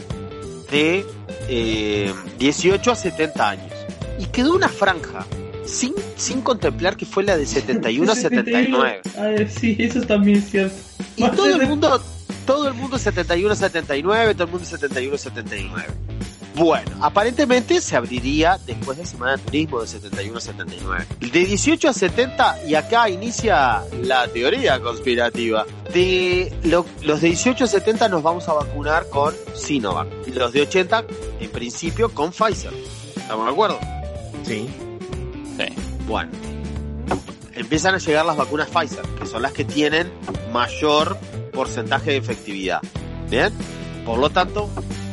[0.73, 1.07] de
[1.49, 3.73] eh, 18 a 70 años.
[4.19, 5.25] Y quedó una franja,
[5.65, 9.01] sin, sin contemplar que fue la de 71 a 79.
[9.17, 10.75] A ver, sí, eso también es cierto.
[11.15, 12.03] Y todo el mundo,
[12.45, 15.85] todo el mundo 71 a 79, todo el mundo 71 a 79.
[16.57, 21.07] Bueno, aparentemente se abriría después de Semana de Turismo de 71 a 79.
[21.21, 27.65] De 18 a 70, y acá inicia la teoría conspirativa, de lo- los de 18
[27.65, 30.09] a 70 nos vamos a vacunar con Sinovac.
[30.27, 31.05] Y los de 80,
[31.41, 32.73] en principio, con Pfizer.
[33.17, 33.79] ¿Estamos de acuerdo?
[34.47, 34.67] Sí.
[35.59, 35.67] Sí.
[36.07, 36.31] Bueno,
[37.55, 40.11] empiezan a llegar las vacunas Pfizer, que son las que tienen
[40.55, 41.19] mayor
[41.53, 42.81] porcentaje de efectividad.
[43.29, 43.53] ¿Bien?
[44.07, 44.71] Por lo tanto,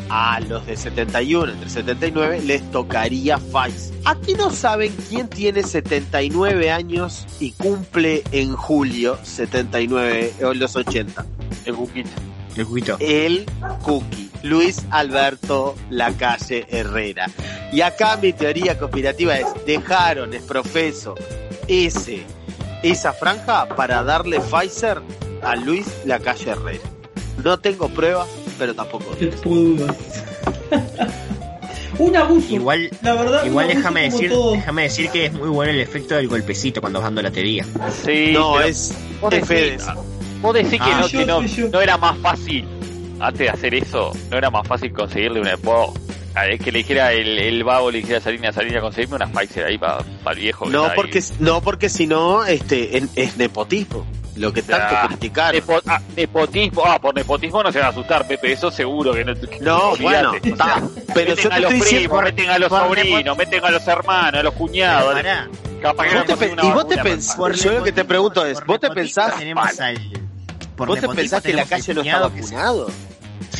[0.09, 3.95] a los de 71 entre 79 les tocaría Pfizer.
[4.05, 11.25] Aquí no saben quién tiene 79 años y cumple en julio 79 o los 80.
[11.65, 12.09] El buquito.
[12.55, 12.97] El juguito.
[12.99, 13.45] El
[13.81, 17.27] Cookie, Luis Alberto Lacalle Herrera.
[17.71, 21.15] Y acá mi teoría conspirativa es, dejaron, es profeso,
[21.67, 22.23] ese,
[22.83, 25.01] esa franja para darle Pfizer
[25.41, 26.83] a Luis Lacalle Herrera.
[27.43, 29.15] No tengo pruebas, pero tampoco.
[29.43, 29.95] Dudas.
[31.99, 32.55] un abuso.
[32.55, 34.53] Igual, la verdad, igual déjame decir, todo.
[34.53, 37.65] déjame decir que es muy bueno el efecto del golpecito cuando vas dando la teoría.
[38.03, 39.77] Sí, No, es vos de decís, Fede.
[40.41, 41.69] vos decís que, Ah, no, yo, que no, yo.
[41.69, 42.65] no era más fácil,
[43.19, 45.53] antes de hacer eso, no era más fácil conseguirle una...
[45.53, 49.65] es que le dijera el, el vago, le dijera a Salina, Salina, conseguirme una Pfizer
[49.65, 50.65] ahí para el viejo.
[50.69, 50.91] No ahí.
[50.95, 54.05] porque, no porque si no, este, es, es nepotismo.
[54.35, 55.61] Lo que tanto Ah, criticaron.
[55.61, 59.23] Nepo- ah, nepotismo, ah, por nepotismo no se va a asustar, Pepe, eso seguro que
[59.23, 59.35] no.
[59.35, 60.81] que- No, bueno, O sea, está.
[61.13, 62.21] Pero meten yo a los primos, diciendo.
[62.21, 65.15] meten a los sobrinos, meten a los hermanos, a los cuñados.
[65.81, 68.79] Capaz que no pe- y vos te pensás- Yo lo que te pregunto es, ¿vos
[68.79, 69.83] te pensás- tenemos Vale.
[69.83, 70.11] al-
[70.75, 72.87] por ¿Vos te nepotismo pensás que la calle no está vacunado?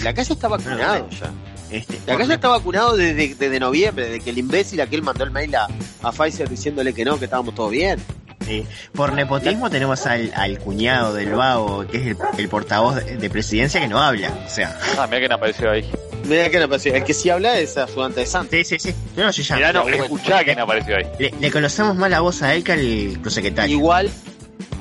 [0.03, 1.31] La calle está vacunado ya.
[1.69, 5.31] este, La calle está vacunado desde, desde noviembre, desde que el imbécil aquel mandó el
[5.31, 5.67] mail a,
[6.01, 7.99] a Pfizer diciéndole que no, que estábamos todos bien.
[8.45, 8.65] Sí.
[8.93, 13.29] Por nepotismo tenemos al, al cuñado del vago, que es el, el portavoz de, de
[13.29, 14.31] presidencia que no habla.
[14.45, 15.89] O sea, Ah, mira quién apareció ahí.
[16.25, 16.89] Mira que no pasó.
[16.89, 18.51] El que sí habla es ayudante de Santos.
[18.51, 18.95] sí, sí, sí.
[19.17, 19.55] Yo no sé ya.
[19.55, 21.05] Mirá, no, bueno, escuchá quién apareció ahí.
[21.19, 23.75] le, le conocemos más la voz a él que al prosecretario.
[23.75, 24.09] Igual,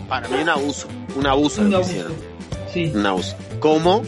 [0.08, 0.86] para mí un abuso.
[1.16, 1.92] Un abuso Un abuso.
[2.72, 2.92] Sí.
[2.94, 3.36] Un abuso.
[3.60, 4.02] Como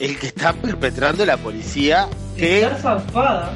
[0.00, 3.52] el que está perpetrando la policía que Estar zarpada.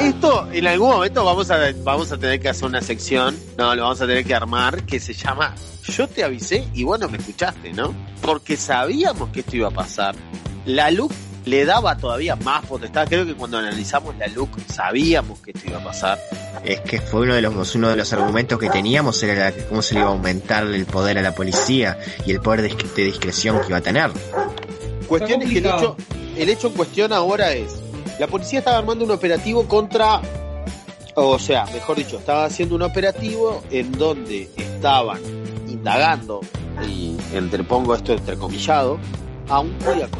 [0.00, 3.82] Esto en algún momento vamos a, vamos a tener que hacer una sección, no, lo
[3.82, 5.54] vamos a tener que armar, que se llama
[5.86, 7.94] Yo te avisé y vos no me escuchaste, ¿no?
[8.22, 10.14] Porque sabíamos que esto iba a pasar.
[10.64, 11.12] La LUC
[11.44, 13.08] le daba todavía más potestad.
[13.08, 16.18] Creo que cuando analizamos la LUC sabíamos que esto iba a pasar.
[16.64, 19.82] Es que fue uno de los uno de los argumentos que teníamos era la- cómo
[19.82, 23.04] se le iba a aumentar el poder a la policía y el poder de, de
[23.04, 24.10] discreción que iba a tener.
[25.06, 25.96] Cuestión es que el hecho,
[26.36, 27.72] el hecho en cuestión ahora es,
[28.20, 30.20] la policía estaba armando un operativo contra,
[31.14, 35.22] o sea, mejor dicho, estaba haciendo un operativo en donde estaban
[35.66, 36.42] indagando,
[36.86, 38.98] y entrepongo esto entrecomillado,
[39.48, 40.18] a un culiaco.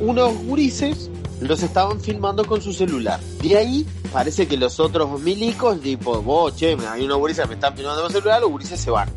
[0.00, 1.10] Unos gurises
[1.42, 3.20] los estaban filmando con su celular.
[3.42, 7.54] De ahí parece que los otros milicos, tipo, vos, che, hay unos gurises que me
[7.56, 9.10] están filmando con el celular, los gurises se van,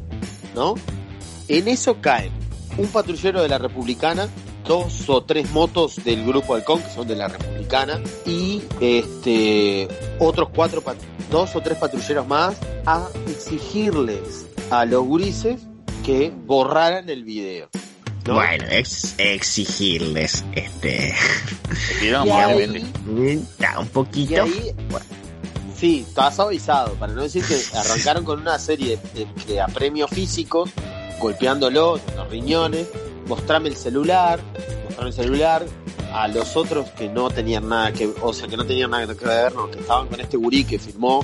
[0.53, 0.75] ¿no?
[1.47, 2.33] En eso caen
[2.77, 4.27] un patrullero de la Republicana,
[4.69, 9.87] dos o tres motos del grupo Halcón, que son de la Republicana, y este
[10.19, 10.83] otros cuatro,
[11.31, 12.55] dos o tres patrulleros más,
[12.85, 15.59] a exigirles a los gurises
[16.05, 17.67] que borraran el video.
[18.27, 18.35] ¿no?
[18.35, 21.15] Bueno, ex- exigirles, este,
[22.01, 22.67] ahí-
[23.07, 24.43] un Y poquito.
[24.43, 25.05] ahí, bueno,
[25.75, 30.69] sí, estás avisado, para no decir que arrancaron con una serie de, de apremios físicos,
[31.19, 32.87] golpeándolos en los riñones,
[33.29, 34.41] mostrame el celular,
[34.85, 35.65] mostrame el celular,
[36.11, 39.25] a los otros que no tenían nada que, o sea, que no tenían nada que
[39.25, 41.23] ver, no, que estaban con este gurí que firmó,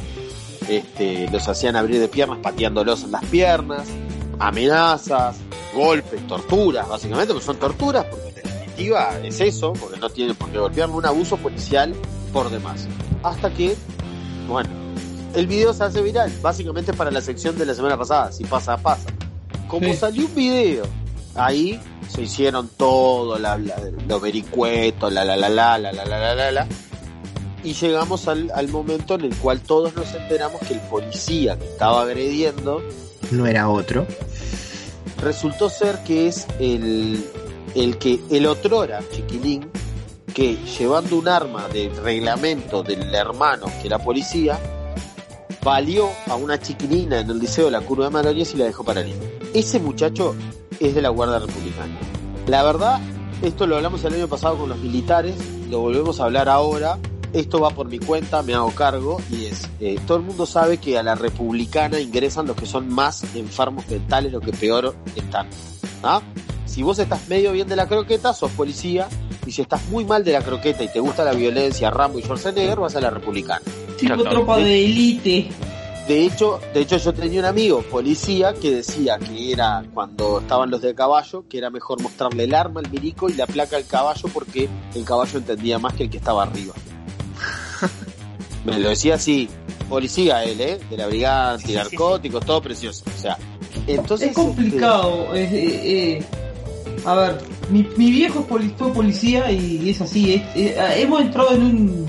[0.70, 3.88] este, los hacían abrir de piernas, pateándolos en las piernas,
[4.40, 5.38] amenazas,
[5.74, 10.50] golpes, torturas, básicamente, pues son torturas, porque en definitiva es eso, porque no tienen por
[10.52, 11.94] qué golpearlo, un abuso policial
[12.32, 12.88] por demás.
[13.24, 13.76] Hasta que,
[14.48, 14.70] bueno,
[15.34, 18.78] el video se hace viral, básicamente para la sección de la semana pasada, si pasa,
[18.78, 19.08] pasa.
[19.68, 19.96] Como Sí.
[19.98, 20.84] salió un video,
[21.36, 23.76] ahí se hicieron todo, la, la-
[24.08, 26.68] los vericuetos, la la la la la la la la la la.
[27.64, 31.66] Y llegamos al, al momento en el cual todos nos enteramos que el policía que
[31.66, 32.82] estaba agrediendo
[33.32, 34.06] No era otro.
[35.22, 37.26] resultó ser que es el,
[37.74, 39.68] el que el otrora chiquilín
[40.34, 44.60] que llevando un arma de reglamento del hermano que era policía
[45.64, 48.84] valió a una chiquilina en el liceo de la curva de Malones y la dejó
[48.84, 49.26] paralítica.
[49.56, 50.36] Ese muchacho
[50.80, 51.98] es de la Guardia Republicana.
[52.48, 53.00] La verdad,
[53.42, 55.36] esto lo hablamos el año pasado con los militares,
[55.70, 56.98] lo volvemos a hablar ahora.
[57.34, 60.78] Esto va por mi cuenta, me hago cargo y es, eh, todo el mundo sabe
[60.78, 65.50] que a la republicana ingresan los que son más enfermos mentales, los que peor están.
[66.02, 66.22] ¿ah?
[66.66, 69.10] Si vos estás medio bien de la croqueta, sos policía,
[69.46, 72.22] y si estás muy mal de la croqueta y te gusta la violencia, Rambo y
[72.22, 73.62] Schwarzenegger, vas a la republicana.
[73.98, 75.50] Tipo tropa de élite.
[76.08, 80.70] De hecho, de hecho yo tenía un amigo policía que decía que era cuando estaban
[80.70, 83.88] los de caballo, que era mejor mostrarle el arma al milico y la placa al
[83.88, 86.76] caballo porque el caballo entendía más que el que estaba arriba.
[88.66, 89.48] Me lo decía así,
[89.90, 90.80] policía él, ¿eh?
[90.90, 93.04] De la brigada antinarcóticos, todo precioso.
[93.16, 93.38] O sea,
[93.88, 94.30] entonces...
[94.30, 95.34] Es complicado.
[95.36, 96.26] es, eh, eh,
[97.06, 97.38] a ver,
[97.70, 100.36] mi, mi viejo fue policía y es así.
[100.36, 102.06] es- eh, hemos entrado en un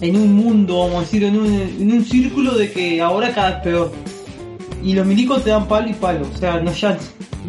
[0.00, 3.50] en un mundo, vamos a decir, en un, en un círculo de que ahora cada
[3.50, 3.92] vez peor.
[4.82, 6.26] Y los milicos te dan palo y palo.
[6.34, 6.96] O sea, no ya,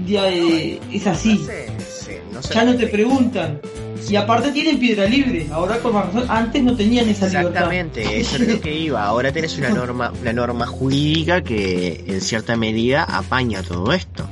[0.05, 1.35] ya eh, es así.
[1.35, 2.53] No sé, sí, no sé.
[2.53, 3.61] Ya no te preguntan.
[4.09, 5.47] Y aparte tienen piedra libre.
[5.51, 6.25] Ahora con más razón.
[6.27, 7.49] Antes no tenían esa libertad.
[7.49, 9.03] Exactamente, eso es lo que iba.
[9.03, 14.27] Ahora tenés una norma, una norma jurídica que en cierta medida apaña todo esto.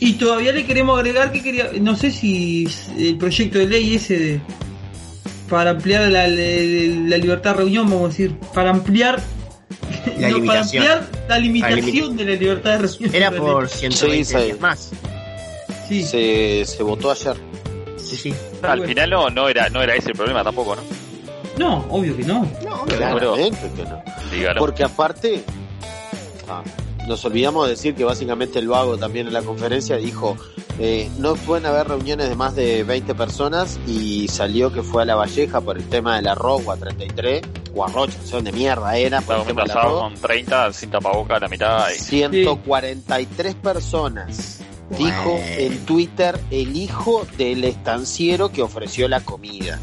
[0.00, 4.18] Y todavía le queremos agregar que quería, no sé si el proyecto de ley ese
[4.18, 4.40] de
[5.52, 6.34] para ampliar la, la-
[7.08, 9.20] la libertad de reunión, vamos a decir, para ampliar
[10.18, 10.82] La no, para limitación.
[10.82, 13.14] ampliar la limitación de la libertad de reunión.
[13.14, 14.90] Era por 120 Sí, días más.
[15.88, 17.36] sí, Se, se votó ayer.
[17.98, 18.34] Sí, sí.
[18.62, 18.84] Al bueno.
[18.86, 20.82] final no, no era, no era ese el problema tampoco, ¿no?
[21.58, 22.48] no, obvio que no.
[22.64, 24.54] No, Claramente que no.
[24.58, 25.44] Porque aparte,
[26.48, 26.62] ah,
[27.06, 30.36] nos olvidamos de decir que básicamente el vago también en la conferencia dijo,
[30.78, 35.04] eh, no pueden haber reuniones de más de 20 personas y salió que fue a
[35.04, 37.42] La Valleja por el tema del arroz o a 33
[37.74, 40.02] o a Rocha, no sé dónde mierda era, por el tema arroz.
[40.02, 41.90] con 30 sin tapaboca a la mitad.
[41.90, 41.98] Y...
[41.98, 44.60] 143 personas.
[44.90, 45.46] Dijo Bueno.
[45.46, 49.78] en Twitter el hijo del estanciero que ofreció la comida.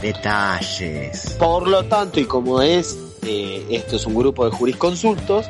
[0.00, 1.36] Detalles.
[1.38, 5.46] Por lo tanto, y como es, eh, esto es un grupo de jurisconsultos,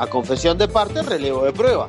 [0.00, 1.86] A confesión de parte, relevo de prueba.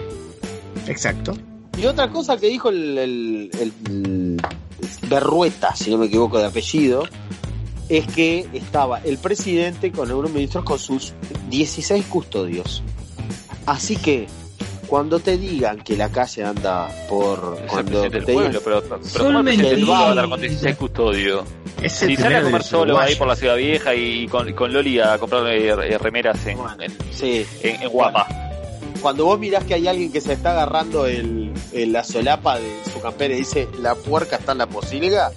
[0.88, 1.34] Exacto.
[1.78, 4.38] Y otra cosa que dijo el, el- el-
[5.08, 7.04] Berrueta, si no me equivoco de apellido,
[7.88, 11.14] es que estaba el presidente con algunos ministros con sus
[11.50, 12.84] 16 custodios.
[13.66, 14.28] Así que
[14.92, 17.56] cuando te digan que la calle anda por...
[17.56, 20.10] Es el Cuando te digan- pueblo, pero, pero ¿cómo el presidente del pueblo va a
[20.10, 20.62] andar con mentiras.
[20.62, 21.46] 16 custodios?
[21.82, 24.74] Es el Si sale a comer solo ahí por la ciudad vieja y con, con
[24.74, 28.28] Loli a comprar eh, remeras en, Bueno, en, sí, en- en Guapa.
[29.02, 32.70] cuando vos mirás que hay alguien que se está agarrando el, el- la solapa de
[32.94, 35.32] su campera y dice la puerca está en la posilga,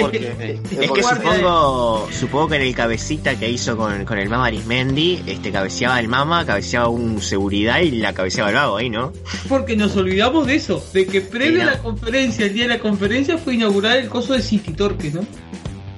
[0.00, 0.32] porque,
[0.80, 5.22] es que supongo, supongo que en el cabecita que hizo con, con el Mama Arismendi,
[5.26, 9.12] este cabeceaba el Mama, cabeceaba un seguridad y la cabeceaba el vago ahí, ¿no?
[9.48, 11.70] Porque nos olvidamos de eso, de que previo Sí, ¿no?
[11.70, 15.10] a la conferencia, el día de la conferencia, fue inaugurar el coso de City Torque,
[15.10, 15.20] ¿no?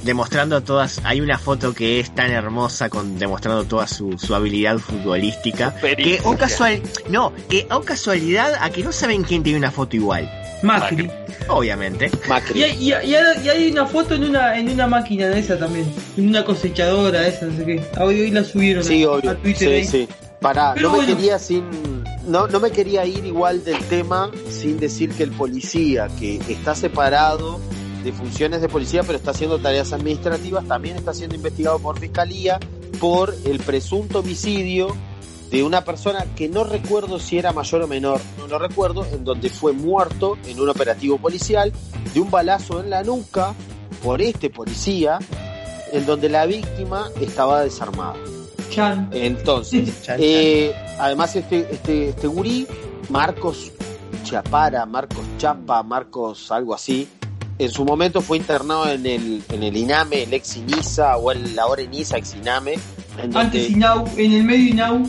[0.02, 4.78] Demostrando todas, hay una foto que es tan hermosa con demostrando toda su, su habilidad
[4.78, 5.74] futbolística.
[5.80, 9.96] Que o casual, no, que o casualidad a que no saben quién tiene una foto
[9.96, 10.30] igual.
[10.62, 11.10] Macri.
[11.48, 12.10] Obviamente.
[12.28, 12.60] Macri.
[12.60, 15.26] Y hay, y hay- y hay- y hay una foto en una en una máquina
[15.28, 17.82] de esa también, en una cosechadora esa, no sé qué.
[17.96, 19.30] Ah, Hoy, hoy la subieron Sí, a, obvio.
[19.30, 19.84] a Twitter Sí, ahí.
[20.06, 20.08] sí.
[20.40, 21.64] Pará, Pero no me quería sin.
[22.26, 26.74] No, no me quería ir igual del tema sin decir que el policía que está
[26.74, 27.60] separado
[28.02, 32.58] de funciones de policía pero está haciendo tareas administrativas también está siendo investigado por fiscalía
[32.98, 34.96] por el presunto homicidio
[35.50, 39.24] de una persona que no recuerdo si era mayor o menor, no lo recuerdo, en
[39.24, 41.72] donde fue muerto en un operativo policial
[42.14, 43.54] de un balazo en la nuca
[44.02, 45.18] por este policía,
[45.92, 48.14] en donde la víctima estaba desarmada.
[48.70, 49.10] Chan.
[49.12, 52.66] Entonces, Chan, eh, además este, este, este gurí,
[53.08, 53.72] Marcos
[54.22, 57.08] Chapara, Marcos Chapa, Marcos algo así,
[57.64, 61.58] en su momento fue internado en el, en el INAME, el ex INISA o el
[61.58, 62.74] ahora INISA, ex INAME,
[63.18, 65.02] en donde, Antes Inau, en el medio Inau.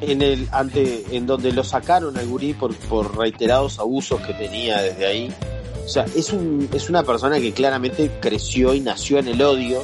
[0.00, 4.80] en el, ante, en donde lo sacaron al gurí por, por reiterados abusos que tenía
[4.82, 5.32] desde ahí.
[5.84, 9.80] O sea, es, un, es una persona que claramente creció y nació en el odio,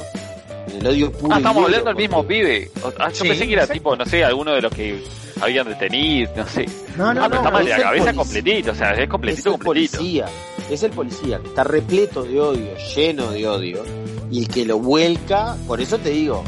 [0.67, 1.33] en el odio puro.
[1.33, 2.69] Ah, estamos hablando del mismo pibe.
[2.83, 3.73] O- ah, yo Sí, pensé que era exacto.
[3.79, 5.03] tipo, no sé, alguno de los que
[5.41, 6.65] habían detenido, no sé.
[6.97, 7.35] No, no, Ah, pero no.
[7.47, 9.97] está mal de es la cabeza completito, o sea, es es completito, el completito.
[9.97, 10.25] policía,
[10.69, 13.83] es el policía que está repleto de odio, lleno de odio,
[14.31, 16.43] y el que lo vuelca, por eso te digo,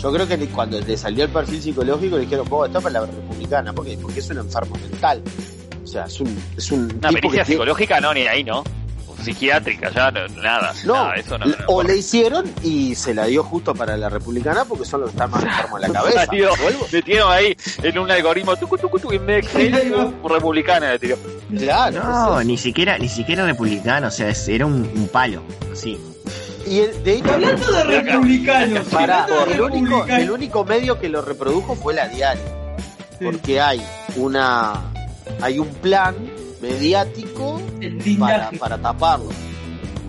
[0.00, 3.00] yo creo que cuando le salió el perfil psicológico le dijeron, vos, esto es para
[3.00, 3.96] la republicana, ¿por qué?
[4.00, 5.22] Porque es un enfermo mental.
[5.82, 8.62] O sea, es un, es un Una que pericia tiene- psicológica no, ni ahí, ¿no?
[9.22, 10.72] Psiquiátrica, ya no, nada.
[10.84, 11.46] No, nada, eso no.
[11.68, 15.16] o le hicieron y se la dio justo para la republicana porque son los que
[15.16, 16.26] están más enfermos en la cabeza.
[16.92, 20.10] Metieron ahí en un algoritmo tucu, tucu, tucu, y me Ahí va.
[20.28, 21.16] republicana le tiró.
[21.56, 22.02] Claro.
[22.02, 25.92] No, es ni siquiera, ni siquiera republicano, o sea, es- era un, un palo, así.
[25.94, 26.70] eso.
[26.70, 30.34] Y el- de hecho, Hablando de republicanos, Pará, hablando de el único, el republicanos.
[30.34, 32.42] único medio que lo reprodujo fue la diaria.
[33.18, 33.82] Sí, Porque hay
[34.16, 34.72] una
[35.40, 36.14] hay un plan
[36.62, 37.60] mediático
[38.18, 39.28] para, para taparlo.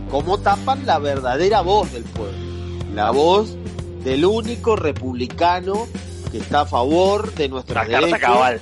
[0.10, 2.38] ¿Cómo tapan la verdadera voz del pueblo?
[2.94, 3.56] La voz
[4.04, 5.88] del único republicano
[6.32, 8.20] que está a favor de nuestros La carta derechos.
[8.22, 8.62] cabal.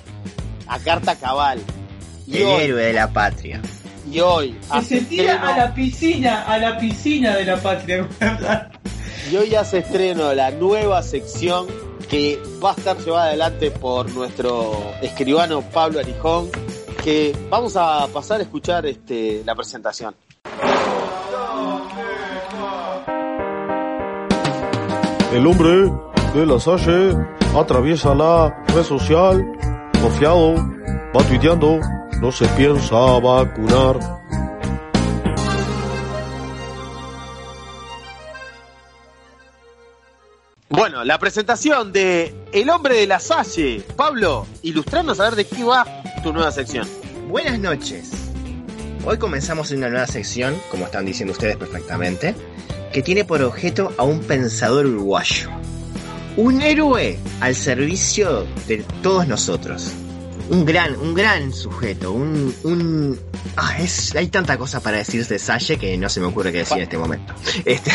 [0.68, 1.60] A carta cabal.
[2.26, 3.62] Y El hoy, héroe de la patria.
[4.10, 8.08] y hoy Que se tira estreno- a la piscina, a la piscina de la patria.
[9.32, 11.68] Y hoy hace estreno la nueva sección
[12.10, 16.50] que va a estar llevada adelante por nuestro escribano Pablo Arijón,
[17.04, 20.16] que vamos a pasar a escuchar este, la presentación.
[25.34, 25.92] El hombre
[26.36, 27.16] de la Salle
[27.56, 29.44] atraviesa la red social,
[30.02, 30.56] confiado,
[31.16, 31.80] va tuiteando,
[32.22, 34.22] no se piensa vacunar.
[40.70, 43.84] Bueno, la presentación de El hombre de la Salle.
[43.96, 45.86] Pablo, ilustranos a ver de qué va
[46.22, 46.88] tu nueva sección.
[47.28, 48.10] Buenas noches.
[49.06, 52.36] Hoy comenzamos una nueva sección, como están diciendo ustedes perfectamente,
[52.94, 55.50] que tiene por objeto a un pensador uruguayo.
[56.38, 59.92] Un héroe al servicio de todos nosotros.
[60.50, 63.20] Un gran, un gran sujeto, un, un...
[63.56, 66.60] Ah, es, hay tanta cosa para decir de Salle que no se me ocurre qué
[66.60, 67.34] decir en este momento.
[67.66, 67.92] Este,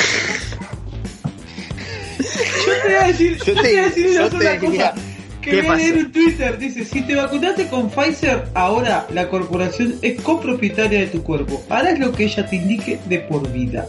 [2.66, 4.90] Yo te voy a decir, yo te voy a decir una yo sola te diría,
[4.90, 5.15] cosa.
[5.50, 9.96] ¿Qué voy a leer en Twitter, dice, si te vacunaste con Pfizer, ahora la corporación
[10.02, 11.62] es copropietaria de tu cuerpo.
[11.68, 13.86] Harás lo que ella te indique de por vida.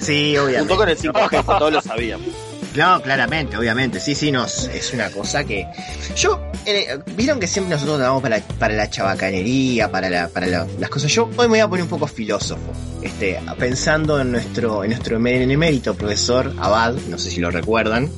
[0.00, 0.58] sí, obviamente.
[0.60, 2.26] Junto con el 5G, todos lo sabíamos.
[2.76, 5.66] No, claramente, obviamente, sí, sí, no, es una cosa que...
[6.16, 10.66] Yo, eh, vieron que siempre nosotros vamos para, para la chabacanería, para, la, para la-
[10.78, 11.10] las cosas.
[11.12, 12.60] Yo hoy me voy a poner un poco filósofo,
[13.02, 18.10] este, pensando en nuestro, en nuestro emérito profesor Abad, no sé si lo recuerdan,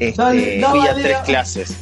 [0.00, 1.76] Este, Dale, tres clases.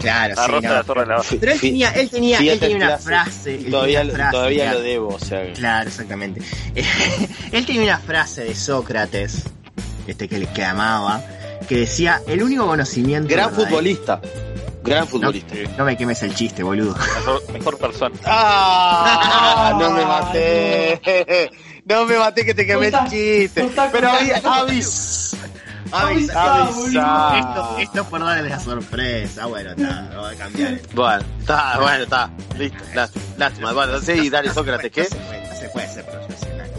[0.00, 1.04] Claro, sí, no.
[1.04, 1.22] la.
[1.40, 3.54] Pero él tenía, él tenía, él tenía una clases frase.
[3.54, 5.52] él Todavía, tenía una frase, todavía lo debo, o sea.
[5.54, 6.40] Claro, exactamente.
[7.52, 9.42] él tenía una frase de Sócrates,
[10.06, 11.22] este que, le- que amaba,
[11.68, 13.28] que decía, el único conocimiento...
[13.28, 14.20] Gran verdadero-" futbolista.
[14.82, 15.54] Gran futbolista.
[15.78, 16.94] No me quemes el chiste, boludo.
[17.16, 18.14] Mejor, mejor persona.
[18.26, 19.74] ¡Ah!
[19.80, 21.50] No me maté.
[21.86, 23.66] No me maté que te quemé el chiste.
[23.92, 25.23] Pero había avis.
[25.94, 26.68] Avisá.
[27.38, 29.46] Esto, esto es por darle la sorpresa.
[29.46, 30.80] Bueno, está, lo voy a cambiar.
[30.94, 32.30] Bueno, está, bueno, está.
[32.58, 32.84] Listo.
[33.36, 33.72] Lástima.
[33.72, 35.02] Bueno, sí, dale, Sócrates, ¿qué?
[35.02, 36.70] No se puede, no se puede ser profesional.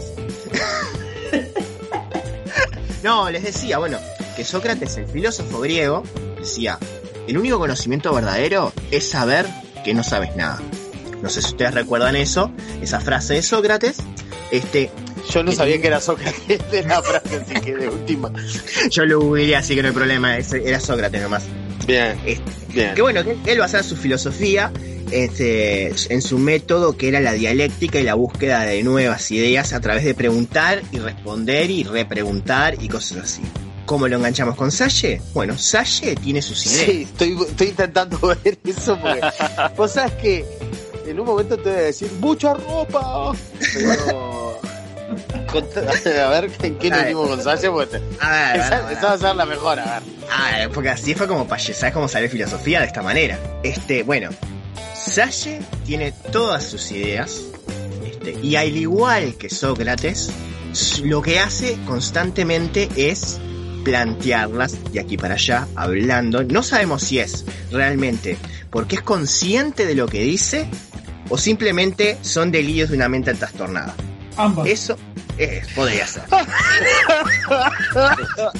[3.02, 3.98] No, les decía, bueno,
[4.36, 6.02] que Sócrates, el filósofo griego,
[6.38, 6.78] decía,
[7.28, 9.46] el único conocimiento verdadero es saber
[9.84, 10.60] que no sabes nada.
[11.22, 12.50] No sé si ustedes recuerdan eso,
[12.82, 13.98] esa frase de Sócrates.
[14.50, 14.90] Este,
[15.32, 18.32] Yo no sabía que era Sócrates de la frase, así que de última.
[18.90, 21.44] yo lo googleé, así que no hay problema, era Sócrates nomás.
[21.86, 22.94] Bien, Este, bien.
[22.94, 24.72] que bueno, que él basaba su filosofía
[25.10, 29.80] este, en su método que era la dialéctica y la búsqueda de nuevas ideas a
[29.80, 33.42] través de preguntar y responder y repreguntar y cosas así.
[33.84, 35.20] ¿Cómo lo enganchamos con Salle?
[35.32, 36.86] Bueno, Salle tiene sus ideas.
[36.86, 39.20] Sí, estoy, estoy intentando ver eso porque
[39.76, 40.44] vos sabes que
[41.06, 43.32] en un momento te voy a decir mucha ropa.
[43.74, 44.45] Pero
[46.20, 47.08] a ver en qué nos Dale.
[47.08, 48.96] dimos con Sasha porque A ver, a ver, esa, a ver.
[48.98, 50.02] esa va a ser la mejor, a ver.
[50.30, 53.38] Ah, porque así fue como para ¿sabes cómo sale filosofía de esta manera?
[53.62, 54.30] Este, bueno,
[54.94, 57.42] Salle tiene todas sus ideas,
[58.04, 60.30] este, y al igual que Sócrates,
[61.04, 63.38] lo que hace constantemente es
[63.84, 66.42] plantearlas de aquí para allá, hablando.
[66.42, 68.36] No sabemos si es realmente
[68.70, 70.68] porque es consciente de lo que dice
[71.28, 73.94] o simplemente son delirios de una mente trastornada.
[74.36, 74.66] Ambas.
[74.66, 74.96] Eso
[75.38, 76.22] es, podría ser.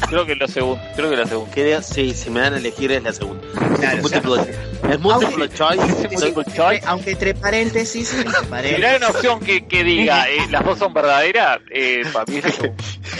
[0.08, 0.80] Creo que lo segundo.
[0.94, 1.50] Creo que lo segundo.
[1.52, 3.42] Creo, sí, si me dan a elegir es la segunda.
[3.78, 4.54] Claro, o sea, Multiple-
[4.90, 6.08] es multiple choice.
[6.12, 6.82] Multiple choice.
[6.86, 10.94] aunque entre paréntesis, entre Si hay una opción que, que diga eh, las dos son
[10.94, 12.58] verdaderas, eh, para mí es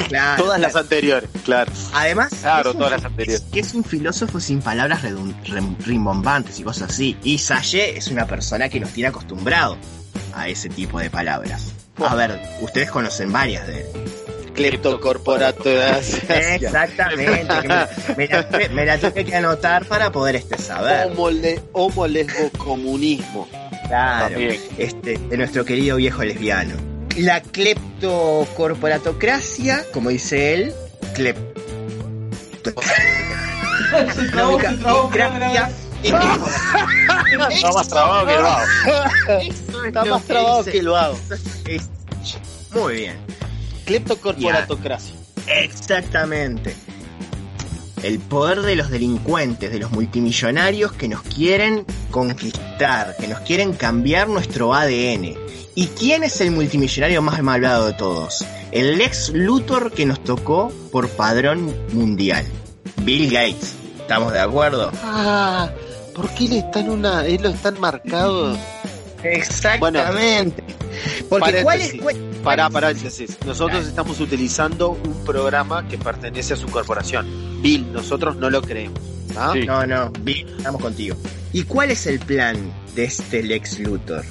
[0.09, 1.73] claro, Todas las anteriores, claro.
[1.95, 3.43] Además, Claro, es un- todas las anteriores.
[3.43, 5.03] es- que es un filósofo sin palabras
[5.85, 7.17] rimbombantes y cosas así.
[7.23, 9.77] Y Salle es una persona que nos tiene acostumbrado
[10.35, 11.73] a ese tipo de palabras.
[11.99, 13.87] A ver, ustedes conocen varias de él.
[14.55, 15.65] Cleptocorporato.
[15.71, 17.69] Exactamente.
[17.69, 17.87] me,
[18.17, 21.07] me la, tuve- me la tuve que anotar para poder este saber.
[21.09, 23.47] Homo, le, homo lesbo comunismo.
[23.87, 24.31] Claro.
[24.31, 24.61] También.
[24.79, 26.75] Este, de nuestro querido viejo lesbiano.
[27.19, 30.75] La cleptocorporatocracia, como dice él,
[31.15, 31.37] clep
[32.65, 32.73] se
[34.33, 35.71] trabó, se trabó, Democracia.
[36.07, 38.65] Está más trabado que el vago.
[39.87, 41.19] Está más trabado que lo hago.
[42.75, 43.17] Muy bien.
[43.85, 45.15] Cleptocorporatocracia.
[45.47, 46.77] Exactamente.
[48.03, 53.73] El poder de los delincuentes, de los multimillonarios que nos quieren conquistar, que nos quieren
[53.73, 55.35] cambiar nuestro ADN.
[55.75, 58.45] ¿Y quién es el multimillonario más malvado de todos?
[58.73, 62.45] El ex Luthor que nos tocó por padrón mundial.
[63.03, 63.75] Bill Gates.
[64.01, 64.93] ¿Estamos de acuerdo?
[65.03, 65.69] Ah,
[66.17, 67.27] ¿por qué él está en una.
[67.27, 68.57] Él lo están marcado?
[69.23, 70.65] Exactamente.
[71.29, 72.03] Porque ¿cuál es, paréntesis.
[72.03, 73.39] cuál- Pará, paréntesis.
[73.45, 77.61] Nosotros estamos utilizando un programa que pertenece a su corporación.
[77.61, 79.01] Bill, nosotros no lo creemos.
[79.37, 79.51] ¿ah?
[79.53, 79.67] Sí.
[79.67, 81.17] No, no, Bill, estamos contigo.
[81.53, 82.57] ¿Y cuál es el plan
[82.95, 84.25] de este Lex Luthor?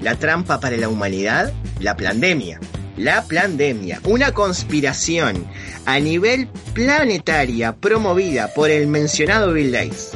[0.00, 2.60] La trampa para la humanidad, la pandemia.
[2.96, 5.44] La pandemia, una conspiración
[5.84, 10.12] a nivel planetaria promovida por el mencionado Bill Gates,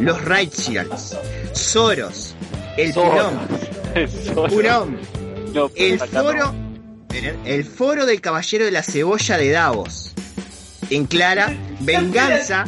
[0.00, 1.16] los Rothschilds,
[1.52, 2.34] Soros,
[2.76, 3.32] el Soros.
[3.94, 4.98] Eso, Pulón,
[5.52, 6.06] no, el no.
[6.06, 6.54] foro,
[7.44, 10.12] el foro del caballero de la cebolla de Davos.
[10.90, 12.66] En clara venganza,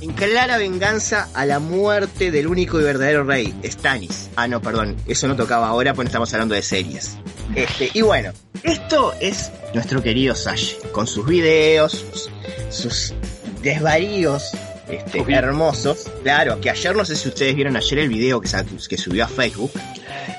[0.00, 4.30] en clara venganza a la muerte del único y verdadero rey, Stannis.
[4.36, 7.16] Ah, no, perdón, eso no tocaba ahora porque estamos hablando de series.
[7.54, 12.30] Este, y bueno, esto es nuestro querido Sash, con sus videos, sus,
[12.70, 13.14] sus
[13.62, 14.52] desvaríos
[14.88, 16.10] este, hermosos.
[16.22, 18.48] Claro, que ayer no sé si ustedes vieron ayer el video que,
[18.88, 19.72] que subió a Facebook,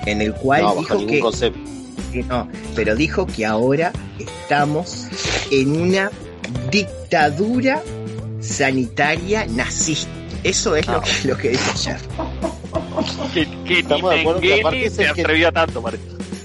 [0.06, 1.58] en el cual No, dijo que concepto.
[2.12, 5.06] que no, pero dijo que ahora estamos
[5.50, 6.10] en una
[6.70, 7.82] dictadura
[8.40, 10.10] sanitaria nazista.
[10.44, 11.96] Eso es lo, que, lo que dijo ayer.
[13.34, 15.82] Que, que Estamos de acuerdo que aparte se atrevió a tanto.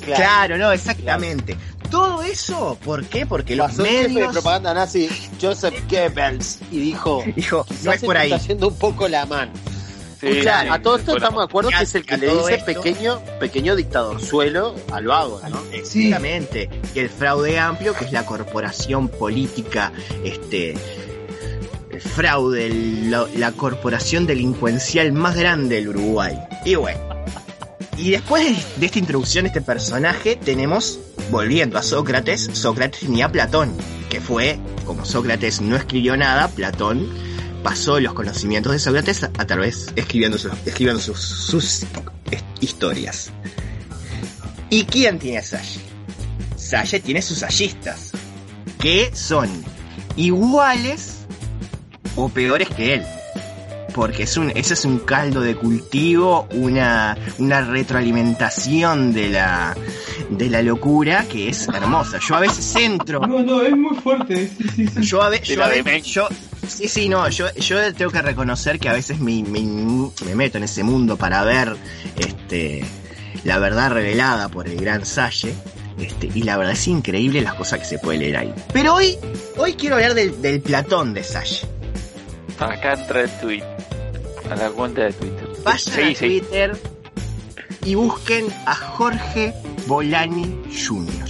[0.05, 1.55] Claro, no, exactamente.
[1.93, 3.25] Todo eso, ¿por qué?
[3.25, 4.33] Porque los Pasó el jefe de medios...
[4.33, 5.07] propaganda nazi,
[5.41, 8.31] Joseph Goebbels, y dijo: Dijo, no es se por ahí.
[8.33, 9.51] está yendo un poco la mano.
[10.19, 10.73] Sí, Claro.
[10.73, 13.21] A todo esto Bueno, estamos de acuerdo que es el que le dice esto- pequeño,
[13.39, 15.61] pequeño dictador suelo al vago, ¿no?
[15.73, 16.69] Exactamente.
[16.95, 19.91] Y el fraude amplio, que es la corporación política,
[20.23, 20.75] este,
[21.91, 26.39] el fraude, el- la, la corporación delincuencial más grande del Uruguay.
[26.65, 26.99] Y bueno.
[27.97, 30.99] Y después de, de esta introducción, este personaje, tenemos,
[31.31, 33.75] volviendo a Sócrates, Sócrates tenía a Platón,
[34.09, 37.09] que fue, como Sócrates no escribió nada, Platón
[37.63, 41.85] pasó los conocimientos de Sócrates a, través, escribiendo, sus, sus,
[42.59, 43.31] historias.
[44.69, 45.79] ¿Y quién tiene a Salle?
[46.55, 48.11] Salle tiene sus sayistas,
[48.79, 49.49] que son
[50.15, 51.19] iguales
[52.15, 53.05] o peores que él.
[53.93, 59.75] Porque es un, ese es un caldo de cultivo, una, una retroalimentación de la,
[60.29, 62.19] de la locura que es hermosa.
[62.27, 64.47] Yo a veces entro, No, no, es muy fuerte.
[64.57, 65.01] Sí, sí, sí.
[65.01, 66.11] yo a, ve- De yo la a ve- demencia.
[66.23, 66.29] yo-
[66.67, 69.61] sí, sí, no, yo, yo tengo que reconocer que a veces me, me,
[70.25, 71.75] me meto en ese mundo para ver
[72.17, 72.83] este,
[73.43, 75.53] la verdad revelada por el gran Salle.
[75.99, 78.53] Este, y la verdad es increíble las cosas que se puede leer ahí.
[78.73, 79.15] Pero hoy,
[79.57, 81.59] hoy quiero hablar del, del Platón de Salle.
[82.57, 83.63] Acá entra el tweet.
[84.53, 85.47] A la cuenta de Twitter.
[85.63, 86.15] Vayan Sí, a sí.
[86.15, 86.77] Twitter
[87.85, 89.53] y busquen a Jorge
[89.87, 91.29] Bolani Jr.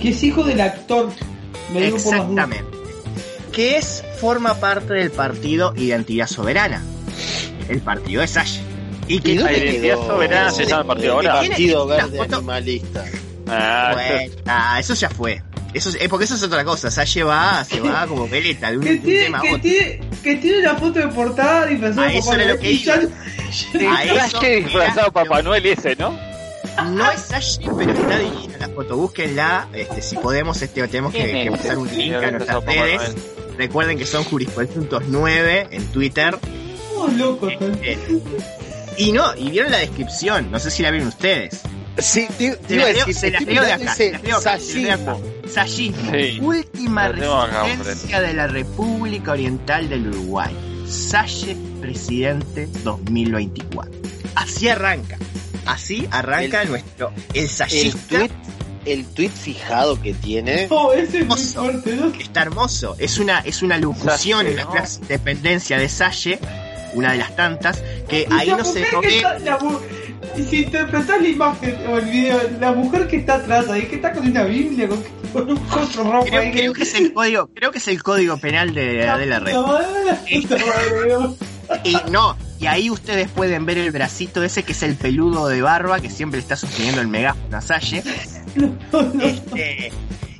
[0.00, 1.08] Que es hijo del actor.
[1.74, 1.98] Me por.
[1.98, 2.64] Exactamente.
[3.52, 6.82] Que es, forma parte del partido Identidad Soberana.
[7.68, 8.60] El partido de Salle.
[9.08, 11.40] Y que ¿Y dónde La identidad quedó soberana se llama el partido ahora.
[11.42, 12.34] El Partido ¿Tiene- Verde?
[12.36, 13.04] Animalista.
[13.48, 15.42] Ah, Bueno, ah, eso ya fue.
[15.74, 16.90] Eso, es- porque eso es otra cosa.
[16.90, 19.60] Salle va, se va como veleta de un, Que de un tiene, tema que, otro.
[19.60, 22.82] tiene, que tiene una foto de portada y pensó A eso era lo que y
[22.82, 23.00] ya-
[23.74, 23.92] iba.
[23.96, 26.18] A eso Salle disfrazado era- Papá Noel ese, ¿no?
[26.90, 28.96] No es Salle, pero está divina la foto.
[28.96, 29.68] Búsquenla.
[29.72, 33.14] Este, si podemos, este, tenemos que, ¿Quién que pasar un link a nuestras Papá redes.
[33.58, 36.38] Recuerden que son Jurisprudentos 9 en Twitter.
[36.42, 37.52] Estamos locos.
[37.82, 37.98] Eh,
[38.96, 40.50] y no, y vieron la descripción.
[40.50, 41.60] No sé si la vieron ustedes.
[41.98, 43.92] Sí, te, te Se iba a decir, se las leo de acá.
[43.92, 44.12] ese
[45.50, 46.10] sallismo.
[46.12, 46.38] Sí.
[46.40, 50.54] Última acá, resistencia de la República Oriental del Uruguay.
[50.86, 53.92] Salle, presidente 2024.
[54.34, 55.18] Así arranca.
[55.66, 57.12] Así arranca nuestro.
[57.34, 57.98] El El sallista.
[58.18, 58.30] tweet,
[58.86, 60.66] el tweet fijado que tiene.
[60.68, 61.62] No, ese es muy Oso.
[61.62, 62.06] fuerte, ¿no?
[62.18, 62.96] Está hermoso.
[62.98, 64.72] Es una, es una locución Salle, en la ¿no?
[65.08, 66.38] dependencia de Salle.
[66.94, 67.80] Una de las tantas.
[68.08, 69.16] Que Y ahí la no se mujer no que ve.
[69.18, 69.78] está- la mu-
[70.36, 73.96] y si interpretas la imagen o el video, la mujer que está atrás ahí, que
[73.96, 76.52] está con una Biblia, con, con un coso rojo Creo, ahí.
[76.52, 79.56] creo que es el código, creo que es el código penal de Adela Red.
[80.26, 81.36] Dios.
[81.84, 85.62] Y no, y ahí ustedes pueden ver el bracito ese que es el peludo de
[85.62, 88.02] barba que siempre está sosteniendo el megáfono a Salle.
[89.22, 89.92] Este,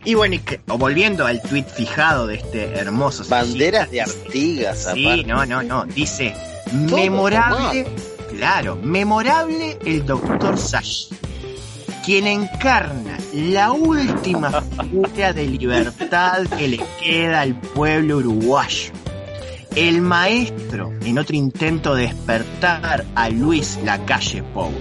[0.04, 4.88] y bueno, y que- o volviendo al tweet fijado de este hermoso Banderas de Artigas,
[4.94, 5.24] Sí, aparte.
[5.28, 5.84] no, no, no.
[5.86, 6.34] Dice,
[6.72, 7.86] memorable,
[8.36, 11.06] claro, memorable el doctor Sash,
[12.04, 18.92] quien encarna la última figura de libertad que le queda al pueblo uruguayo.
[19.76, 24.72] El maestro, en otro intento de despertar a Luis Lacalle Pou.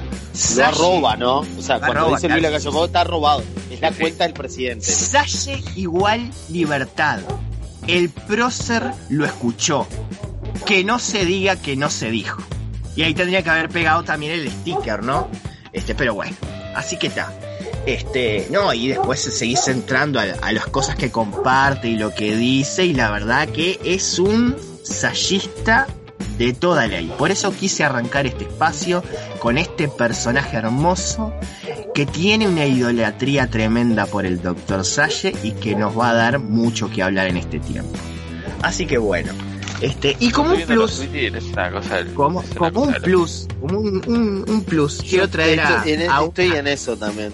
[0.56, 1.40] Lo arroba, ¿no?
[1.40, 2.42] O sea, cuando Arroba, dice Luis.
[2.42, 3.44] Lacalle Pou, está robado.
[3.70, 4.86] Es la cuenta del presidente.
[4.86, 7.20] Salle igual libertad.
[7.86, 9.88] El prócer lo escuchó.
[10.66, 12.42] Que no se diga que no se dijo.
[12.96, 15.28] Y ahí tendría que haber pegado también el sticker, ¿no?
[15.72, 16.36] Este, pero bueno.
[16.76, 17.32] Así que está.
[17.86, 22.36] Este, no, y después seguís entrando a, a las cosas que comparte y lo que
[22.36, 22.86] dice.
[22.86, 25.88] Y la verdad que es un sayista
[26.38, 27.12] de toda ley.
[27.18, 29.04] Por eso quise arrancar este espacio
[29.40, 31.34] con este personaje hermoso
[31.94, 34.86] que tiene una idolatría tremenda por el Dr.
[34.86, 37.92] Salle y que nos va a dar mucho que hablar en este tiempo.
[38.62, 39.34] Así que bueno,
[39.82, 41.02] este, y como un plus,
[42.16, 46.10] como, como cosa un plus, como un, un- un plus, quiero traer a, Estoy en,
[46.10, 47.34] a un- estoy en eso también.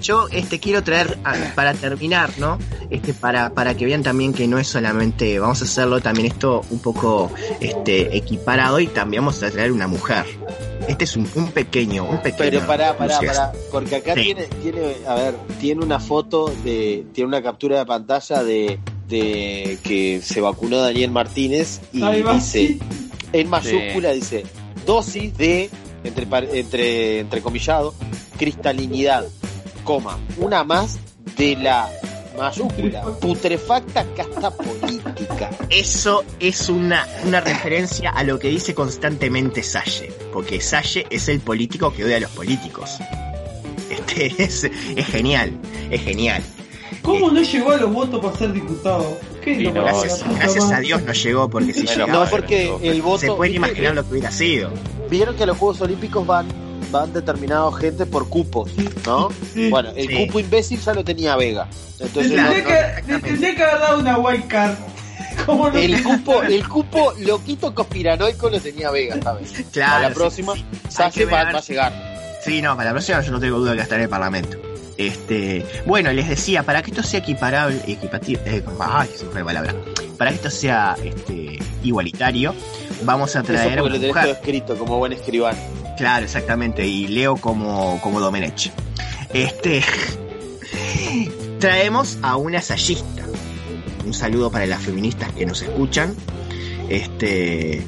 [0.00, 2.58] yo este quiero traer a- para terminar, ¿no?
[2.90, 6.62] Este para para que vean también que no es solamente vamos a hacerlo también esto
[6.70, 7.30] un poco
[7.60, 10.24] este equiparado y también vamos a traer una mujer.
[10.86, 12.50] Este es un, un pequeño, un pequeño.
[12.50, 13.52] Pero pará, pará, pará.
[13.72, 14.22] Porque acá Sí.
[14.24, 18.78] tiene, tiene, a ver, tiene una foto de, tiene una captura de pantalla de,
[19.08, 22.00] de que se vacunó Daniel Martínez y
[22.34, 22.78] dice,
[23.32, 24.44] en mayúscula dice,
[24.86, 25.70] dosis de,
[26.04, 27.94] entre, par- entre, entrecomillado,
[28.38, 29.24] cristalinidad,
[29.84, 30.98] coma, una más
[31.36, 31.90] de la
[32.38, 35.50] mayúscula, putrefacta casta política.
[35.70, 41.40] Eso es una, una referencia a lo que dice constantemente Salle, porque Salle es el
[41.40, 42.90] político que odia a los políticos.
[43.90, 45.52] Este es, es genial,
[45.90, 46.42] es genial.
[47.04, 49.18] ¿Cómo no llegó a los votos para ser diputado?
[49.42, 50.80] ¿Qué no, Gracias, gracias a?
[50.80, 53.18] Dios no llegó, porque si llegaba, No, porque el voto...
[53.18, 54.70] se pueden imaginar lo que hubiera sido.
[55.10, 56.48] Vieron que los Juegos Olímpicos van,
[56.90, 58.70] van determinados gente por cupos,
[59.04, 59.28] ¿no?
[59.52, 59.68] Sí.
[59.68, 60.26] Bueno, el Sí.
[60.26, 61.68] cupo imbécil ya lo tenía Vega.
[62.00, 64.74] Entonces, tendría, no- que, le que haber dado una wild card.
[65.46, 69.52] ¿Cómo no El cupo, el cupo loquito conspiranoico lo tenía Vega esta vez.
[69.72, 70.64] Claro, a la próxima, sí.
[71.24, 72.14] Va a llegar.
[72.42, 74.58] Sí, no, para la próxima yo no tengo duda de que estará en el Parlamento.
[74.96, 79.74] Este, bueno, les decía, para que esto sea equiparable, equipativo, eh, ay, se palabra.
[80.16, 82.54] Para que esto sea este, igualitario,
[83.02, 84.28] vamos a Eso traer a porque una lo mujer.
[84.30, 85.58] escrito como buen escribano.
[85.96, 88.70] Claro, exactamente, y leo como, como Domenech.
[89.32, 89.82] Este,
[91.58, 93.24] traemos a una sayista.
[94.04, 96.14] Un saludo para las feministas que nos escuchan.
[96.88, 97.82] Este,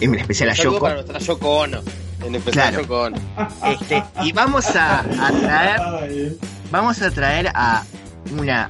[0.00, 0.80] en especial a Yoko.
[0.80, 1.80] para nuestra Yoko Ono.
[2.24, 2.82] En Claro.
[2.88, 3.16] Ono.
[3.64, 6.38] Este, y vamos a, a traer
[6.70, 7.84] vamos a traer a
[8.38, 8.68] una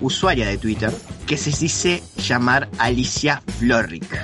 [0.00, 0.92] usuaria de Twitter
[1.26, 4.18] que se dice llamar Alicia Florrick.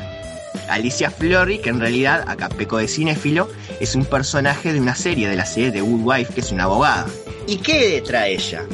[0.69, 3.49] Alicia Florrick, en realidad, acá peco de cinéfilo,
[3.81, 6.65] es un personaje de una serie, de la serie de Good Wife, que es una
[6.65, 7.07] abogada.
[7.47, 8.65] ¿Y qué trae ella?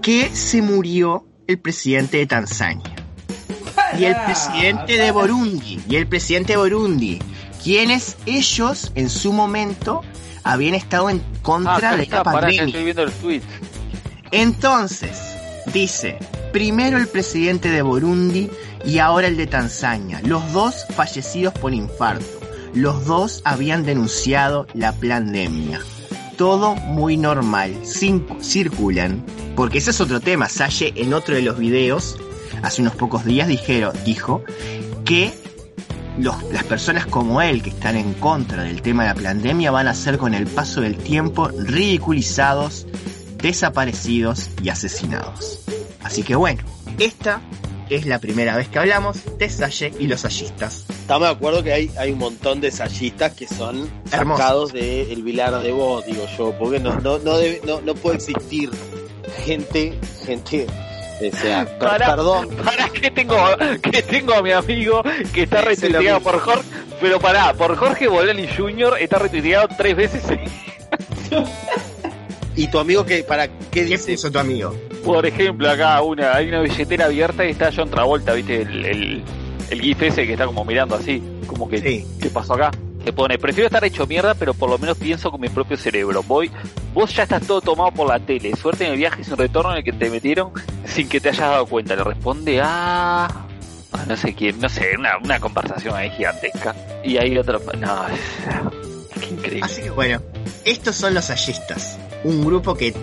[0.00, 2.96] Que se murió el presidente de Tanzania.
[3.98, 5.80] Y el presidente de Burundi.
[5.88, 7.20] Y el presidente de Burundi.
[7.62, 10.02] Quienes ellos, en su momento,
[10.42, 12.64] habían estado en Ah, contra acá de la pandemia.
[12.64, 13.42] estoy viendo el tweet.
[14.30, 15.18] Entonces,
[15.72, 16.18] dice,
[16.52, 18.50] primero el presidente de Burundi
[18.84, 22.24] y ahora el de Tanzania, los dos fallecidos por infarto.
[22.74, 25.80] Los dos habían denunciado la pandemia.
[26.38, 27.76] Todo muy normal,
[28.40, 29.22] circulan.
[29.54, 30.48] Porque ese es otro tema.
[30.48, 32.16] Salle en otro de los videos,
[32.62, 34.42] hace unos pocos días, dijeron, dijo
[35.04, 35.34] que
[36.18, 39.88] los- las personas como él que están en contra del tema de la pandemia van
[39.88, 42.86] a ser con el paso del tiempo ridiculizados,
[43.38, 45.60] desaparecidos y asesinados.
[46.02, 46.62] Así que bueno,
[46.98, 47.40] esta
[47.90, 50.84] es la primera vez que hablamos de Salle y los sallistas.
[50.88, 54.38] Estamos de acuerdo que hay, hay un montón de sayistas que son Hermosos.
[54.40, 57.94] sacados de el Vilar de vos, digo yo, porque no, no, no, debe- no, no
[57.94, 58.70] puede existir
[59.44, 60.66] gente, gente,
[61.30, 62.06] o sea, per- Pará.
[62.16, 63.36] perdón, Para que tengo,
[63.82, 65.02] que tengo a mi amigo
[65.32, 66.62] que está retuiteado por Jorge,
[67.00, 68.96] pero pará, por Jorge Bolani Jr.
[69.00, 70.22] está retuiteado tres veces.
[72.56, 74.12] y tu amigo que, para qué ¿Qué dice?
[74.12, 74.74] puso tu amigo?
[75.04, 79.24] Por ejemplo, acá una, hay una billetera abierta y está John Travolta, viste, el, el,
[79.70, 82.06] el gif ese que está como mirando así, como que, Sí.
[82.20, 82.70] ¿qué pasó acá?
[83.04, 86.22] Le pone, prefiero estar hecho mierda, pero por lo menos pienso con mi propio cerebro.
[86.22, 86.50] Voy,
[86.94, 88.54] vos ya estás todo tomado por la tele.
[88.54, 90.52] Suerte en el viaje sin retorno en el que te metieron
[90.84, 91.96] sin que te hayas dado cuenta.
[91.96, 93.24] Le responde a...
[93.24, 96.74] a no sé quién, no sé, una, una conversación ahí gigantesca.
[97.02, 97.60] Y ahí otro...
[97.78, 98.20] No, es...
[99.20, 99.60] Qué increíble.
[99.64, 100.20] Así que bueno,
[100.64, 101.98] estos son los sallistas.
[102.22, 102.94] Un grupo que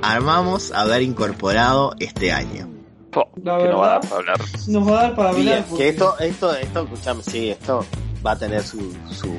[0.00, 2.68] armamos haber incorporado este año.
[3.10, 4.40] Po, La que no va a dar para hablar.
[4.68, 5.56] Nos va a dar para hablar.
[5.56, 7.84] que porque- esto, esto, esto, escuchame, sí, esto
[8.24, 9.32] va a tener su, su,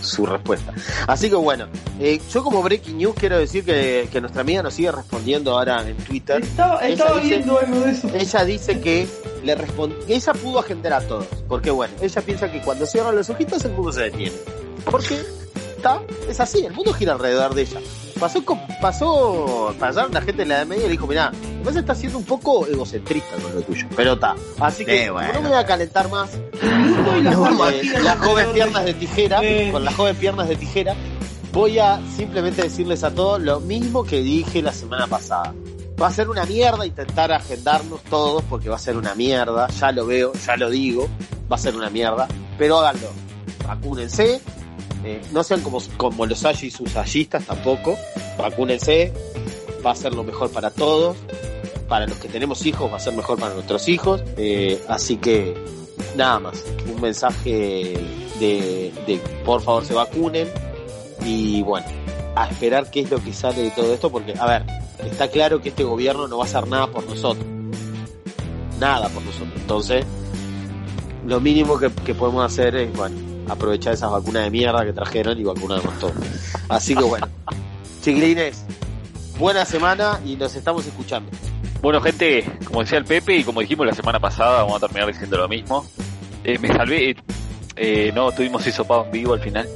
[0.00, 0.72] su respuesta.
[1.06, 1.66] Así que bueno,
[2.00, 5.86] eh, yo como breaking news quiero decir que, que nuestra amiga nos sigue respondiendo ahora
[5.88, 6.42] en Twitter.
[6.42, 8.08] Estaba, Ella estaba dice- viendo algo de eso.
[8.14, 9.08] Ella dice que
[9.44, 9.56] le
[10.06, 13.64] que ella pudo agendar a todos, porque bueno, ella piensa que cuando cierran los ojitos
[13.64, 14.36] el mundo se detiene.
[14.90, 15.20] Porque
[15.76, 17.80] está, es así, el mundo gira alrededor de ella.
[18.20, 21.32] Pasó, con- pasó, pasaron la gente de la edad media y le dijo, mirá,
[21.62, 24.34] además está siendo un poco egocentrista con lo tuyo, pero está.
[24.60, 25.32] Así que bueno.
[25.34, 26.30] no me voy a calentar más.
[26.60, 29.70] y las las jóvenes piernas de- tijera, Eh.
[29.72, 30.94] con las jóvenes piernas de tijera,
[31.52, 35.54] voy a simplemente decirles a todos lo mismo que dije la semana pasada.
[36.00, 39.92] Va a ser una mierda intentar agendarnos todos porque va a ser una mierda, ya
[39.92, 41.08] lo veo, ya lo digo,
[41.50, 42.26] va a ser una mierda,
[42.58, 43.08] pero háganlo,
[43.66, 44.40] vacúnense,
[45.04, 47.96] eh, no sean como, como los y sus hallistas tampoco,
[48.38, 49.12] vacúnense,
[49.84, 51.16] va a ser lo mejor para todos,
[51.92, 55.54] para los que tenemos hijos va a ser mejor para nuestros hijos, eh, así que
[56.16, 57.98] nada más, un mensaje
[58.40, 60.48] de, de por favor se vacunen.
[61.22, 61.84] Y bueno,
[62.34, 64.64] a esperar qué es lo que sale de todo esto, porque a ver,
[65.04, 67.44] está claro que este gobierno no va a hacer nada por nosotros,
[68.80, 70.06] nada por nosotros, entonces
[71.26, 73.18] lo mínimo que, que podemos hacer es, bueno,
[73.50, 76.14] aprovechar esas vacunas de mierda que trajeron y vacunarnos todos.
[76.70, 77.28] Así que bueno,
[78.00, 78.64] chiquilines,
[79.38, 81.30] buena semana y nos estamos escuchando.
[81.82, 85.08] Bueno, gente, como decía el Pepe y como dijimos la semana pasada, vamos a terminar
[85.08, 85.84] diciendo lo mismo.
[86.44, 87.10] Eh, me salvé.
[87.10, 87.16] eh,
[87.74, 89.66] eh, no tuvimos hisopado en vivo al final.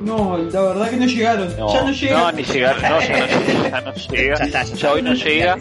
[0.00, 1.54] No, la verdad que no llegaron.
[1.58, 2.18] No, ya no llegan.
[2.18, 4.64] no, ni llegar, no, ya no, llega, ya no llega.
[4.74, 5.58] Ya hoy no llega.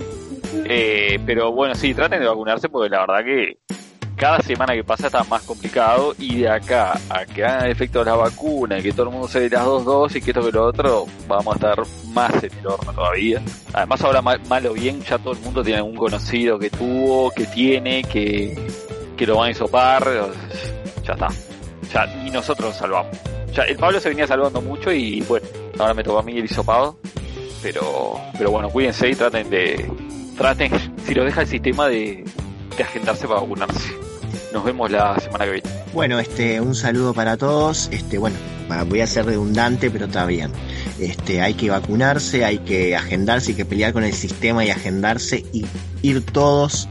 [0.65, 3.57] Eh, pero bueno, sí, traten de vacunarse porque la verdad que
[4.16, 8.16] cada semana que pasa está más complicado y de acá a que hagan efecto la
[8.16, 10.51] vacuna y que todo el mundo se dé las dos dosis y que esto que
[10.51, 11.84] lo otro, vamos a estar
[12.14, 13.41] más en el horno todavía.
[13.74, 17.32] Además ahora mal, mal o bien ya todo el mundo tiene algún conocido que tuvo,
[17.32, 18.57] que tiene, que,
[19.18, 20.05] que lo van a hisopar,
[21.03, 21.28] ya está.
[21.93, 23.18] Ya, y nosotros nos salvamos.
[23.53, 25.45] Ya, el Pablo se venía salvando mucho y bueno,
[25.80, 26.97] ahora me tocó a mí el hisopado.
[27.61, 29.89] Pero, pero bueno, cuídense y traten de,
[30.38, 30.72] traten,
[31.05, 32.26] si lo deja el sistema de,
[32.82, 33.93] agendarse para vacunarse.
[34.51, 35.69] nos vemos la semana que viene.
[35.93, 37.89] Bueno, este, un saludo para todos.
[37.91, 38.36] Este, bueno,
[38.88, 40.51] voy a ser redundante, pero está bien.
[40.99, 45.45] Este, hay que vacunarse, hay que agendarse, hay que pelear con el sistema y agendarse
[45.53, 45.65] y
[46.01, 46.89] ir todos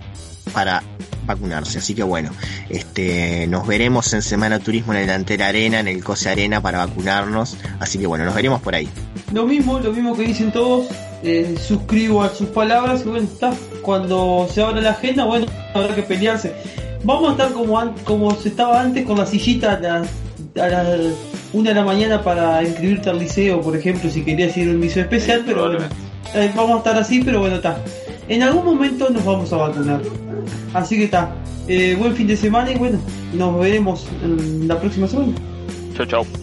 [0.52, 0.82] para
[1.26, 1.78] vacunarse.
[1.78, 2.30] Así que bueno,
[2.68, 6.78] este, nos veremos en Semana Turismo en el Delantera Arena, en el Cose Arena para
[6.78, 7.56] vacunarnos.
[7.80, 8.88] Así que bueno, nos veremos por ahí.
[9.32, 10.86] Lo mismo, lo mismo que dicen todos,
[11.22, 15.94] eh, suscribo a sus palabras y bueno, está, cuando se abra la agenda, bueno, habrá
[15.94, 16.52] que pelearse.
[17.04, 20.08] Vamos a estar como, an- como se estaba antes con la sillita a las,
[20.60, 20.98] a las
[21.52, 24.80] una de la mañana para inscribirte al liceo, por ejemplo, si querías ir a un
[24.80, 25.84] liceo especial, pero bueno,
[26.34, 27.76] eh, vamos a estar así, pero bueno, está.
[28.32, 30.00] En algún momento nos vamos a vacunar.
[30.72, 31.34] Así que está.
[31.68, 32.98] Eh, buen fin de semana y bueno,
[33.34, 35.34] nos veremos en la próxima semana.
[35.94, 36.41] Chau, chau.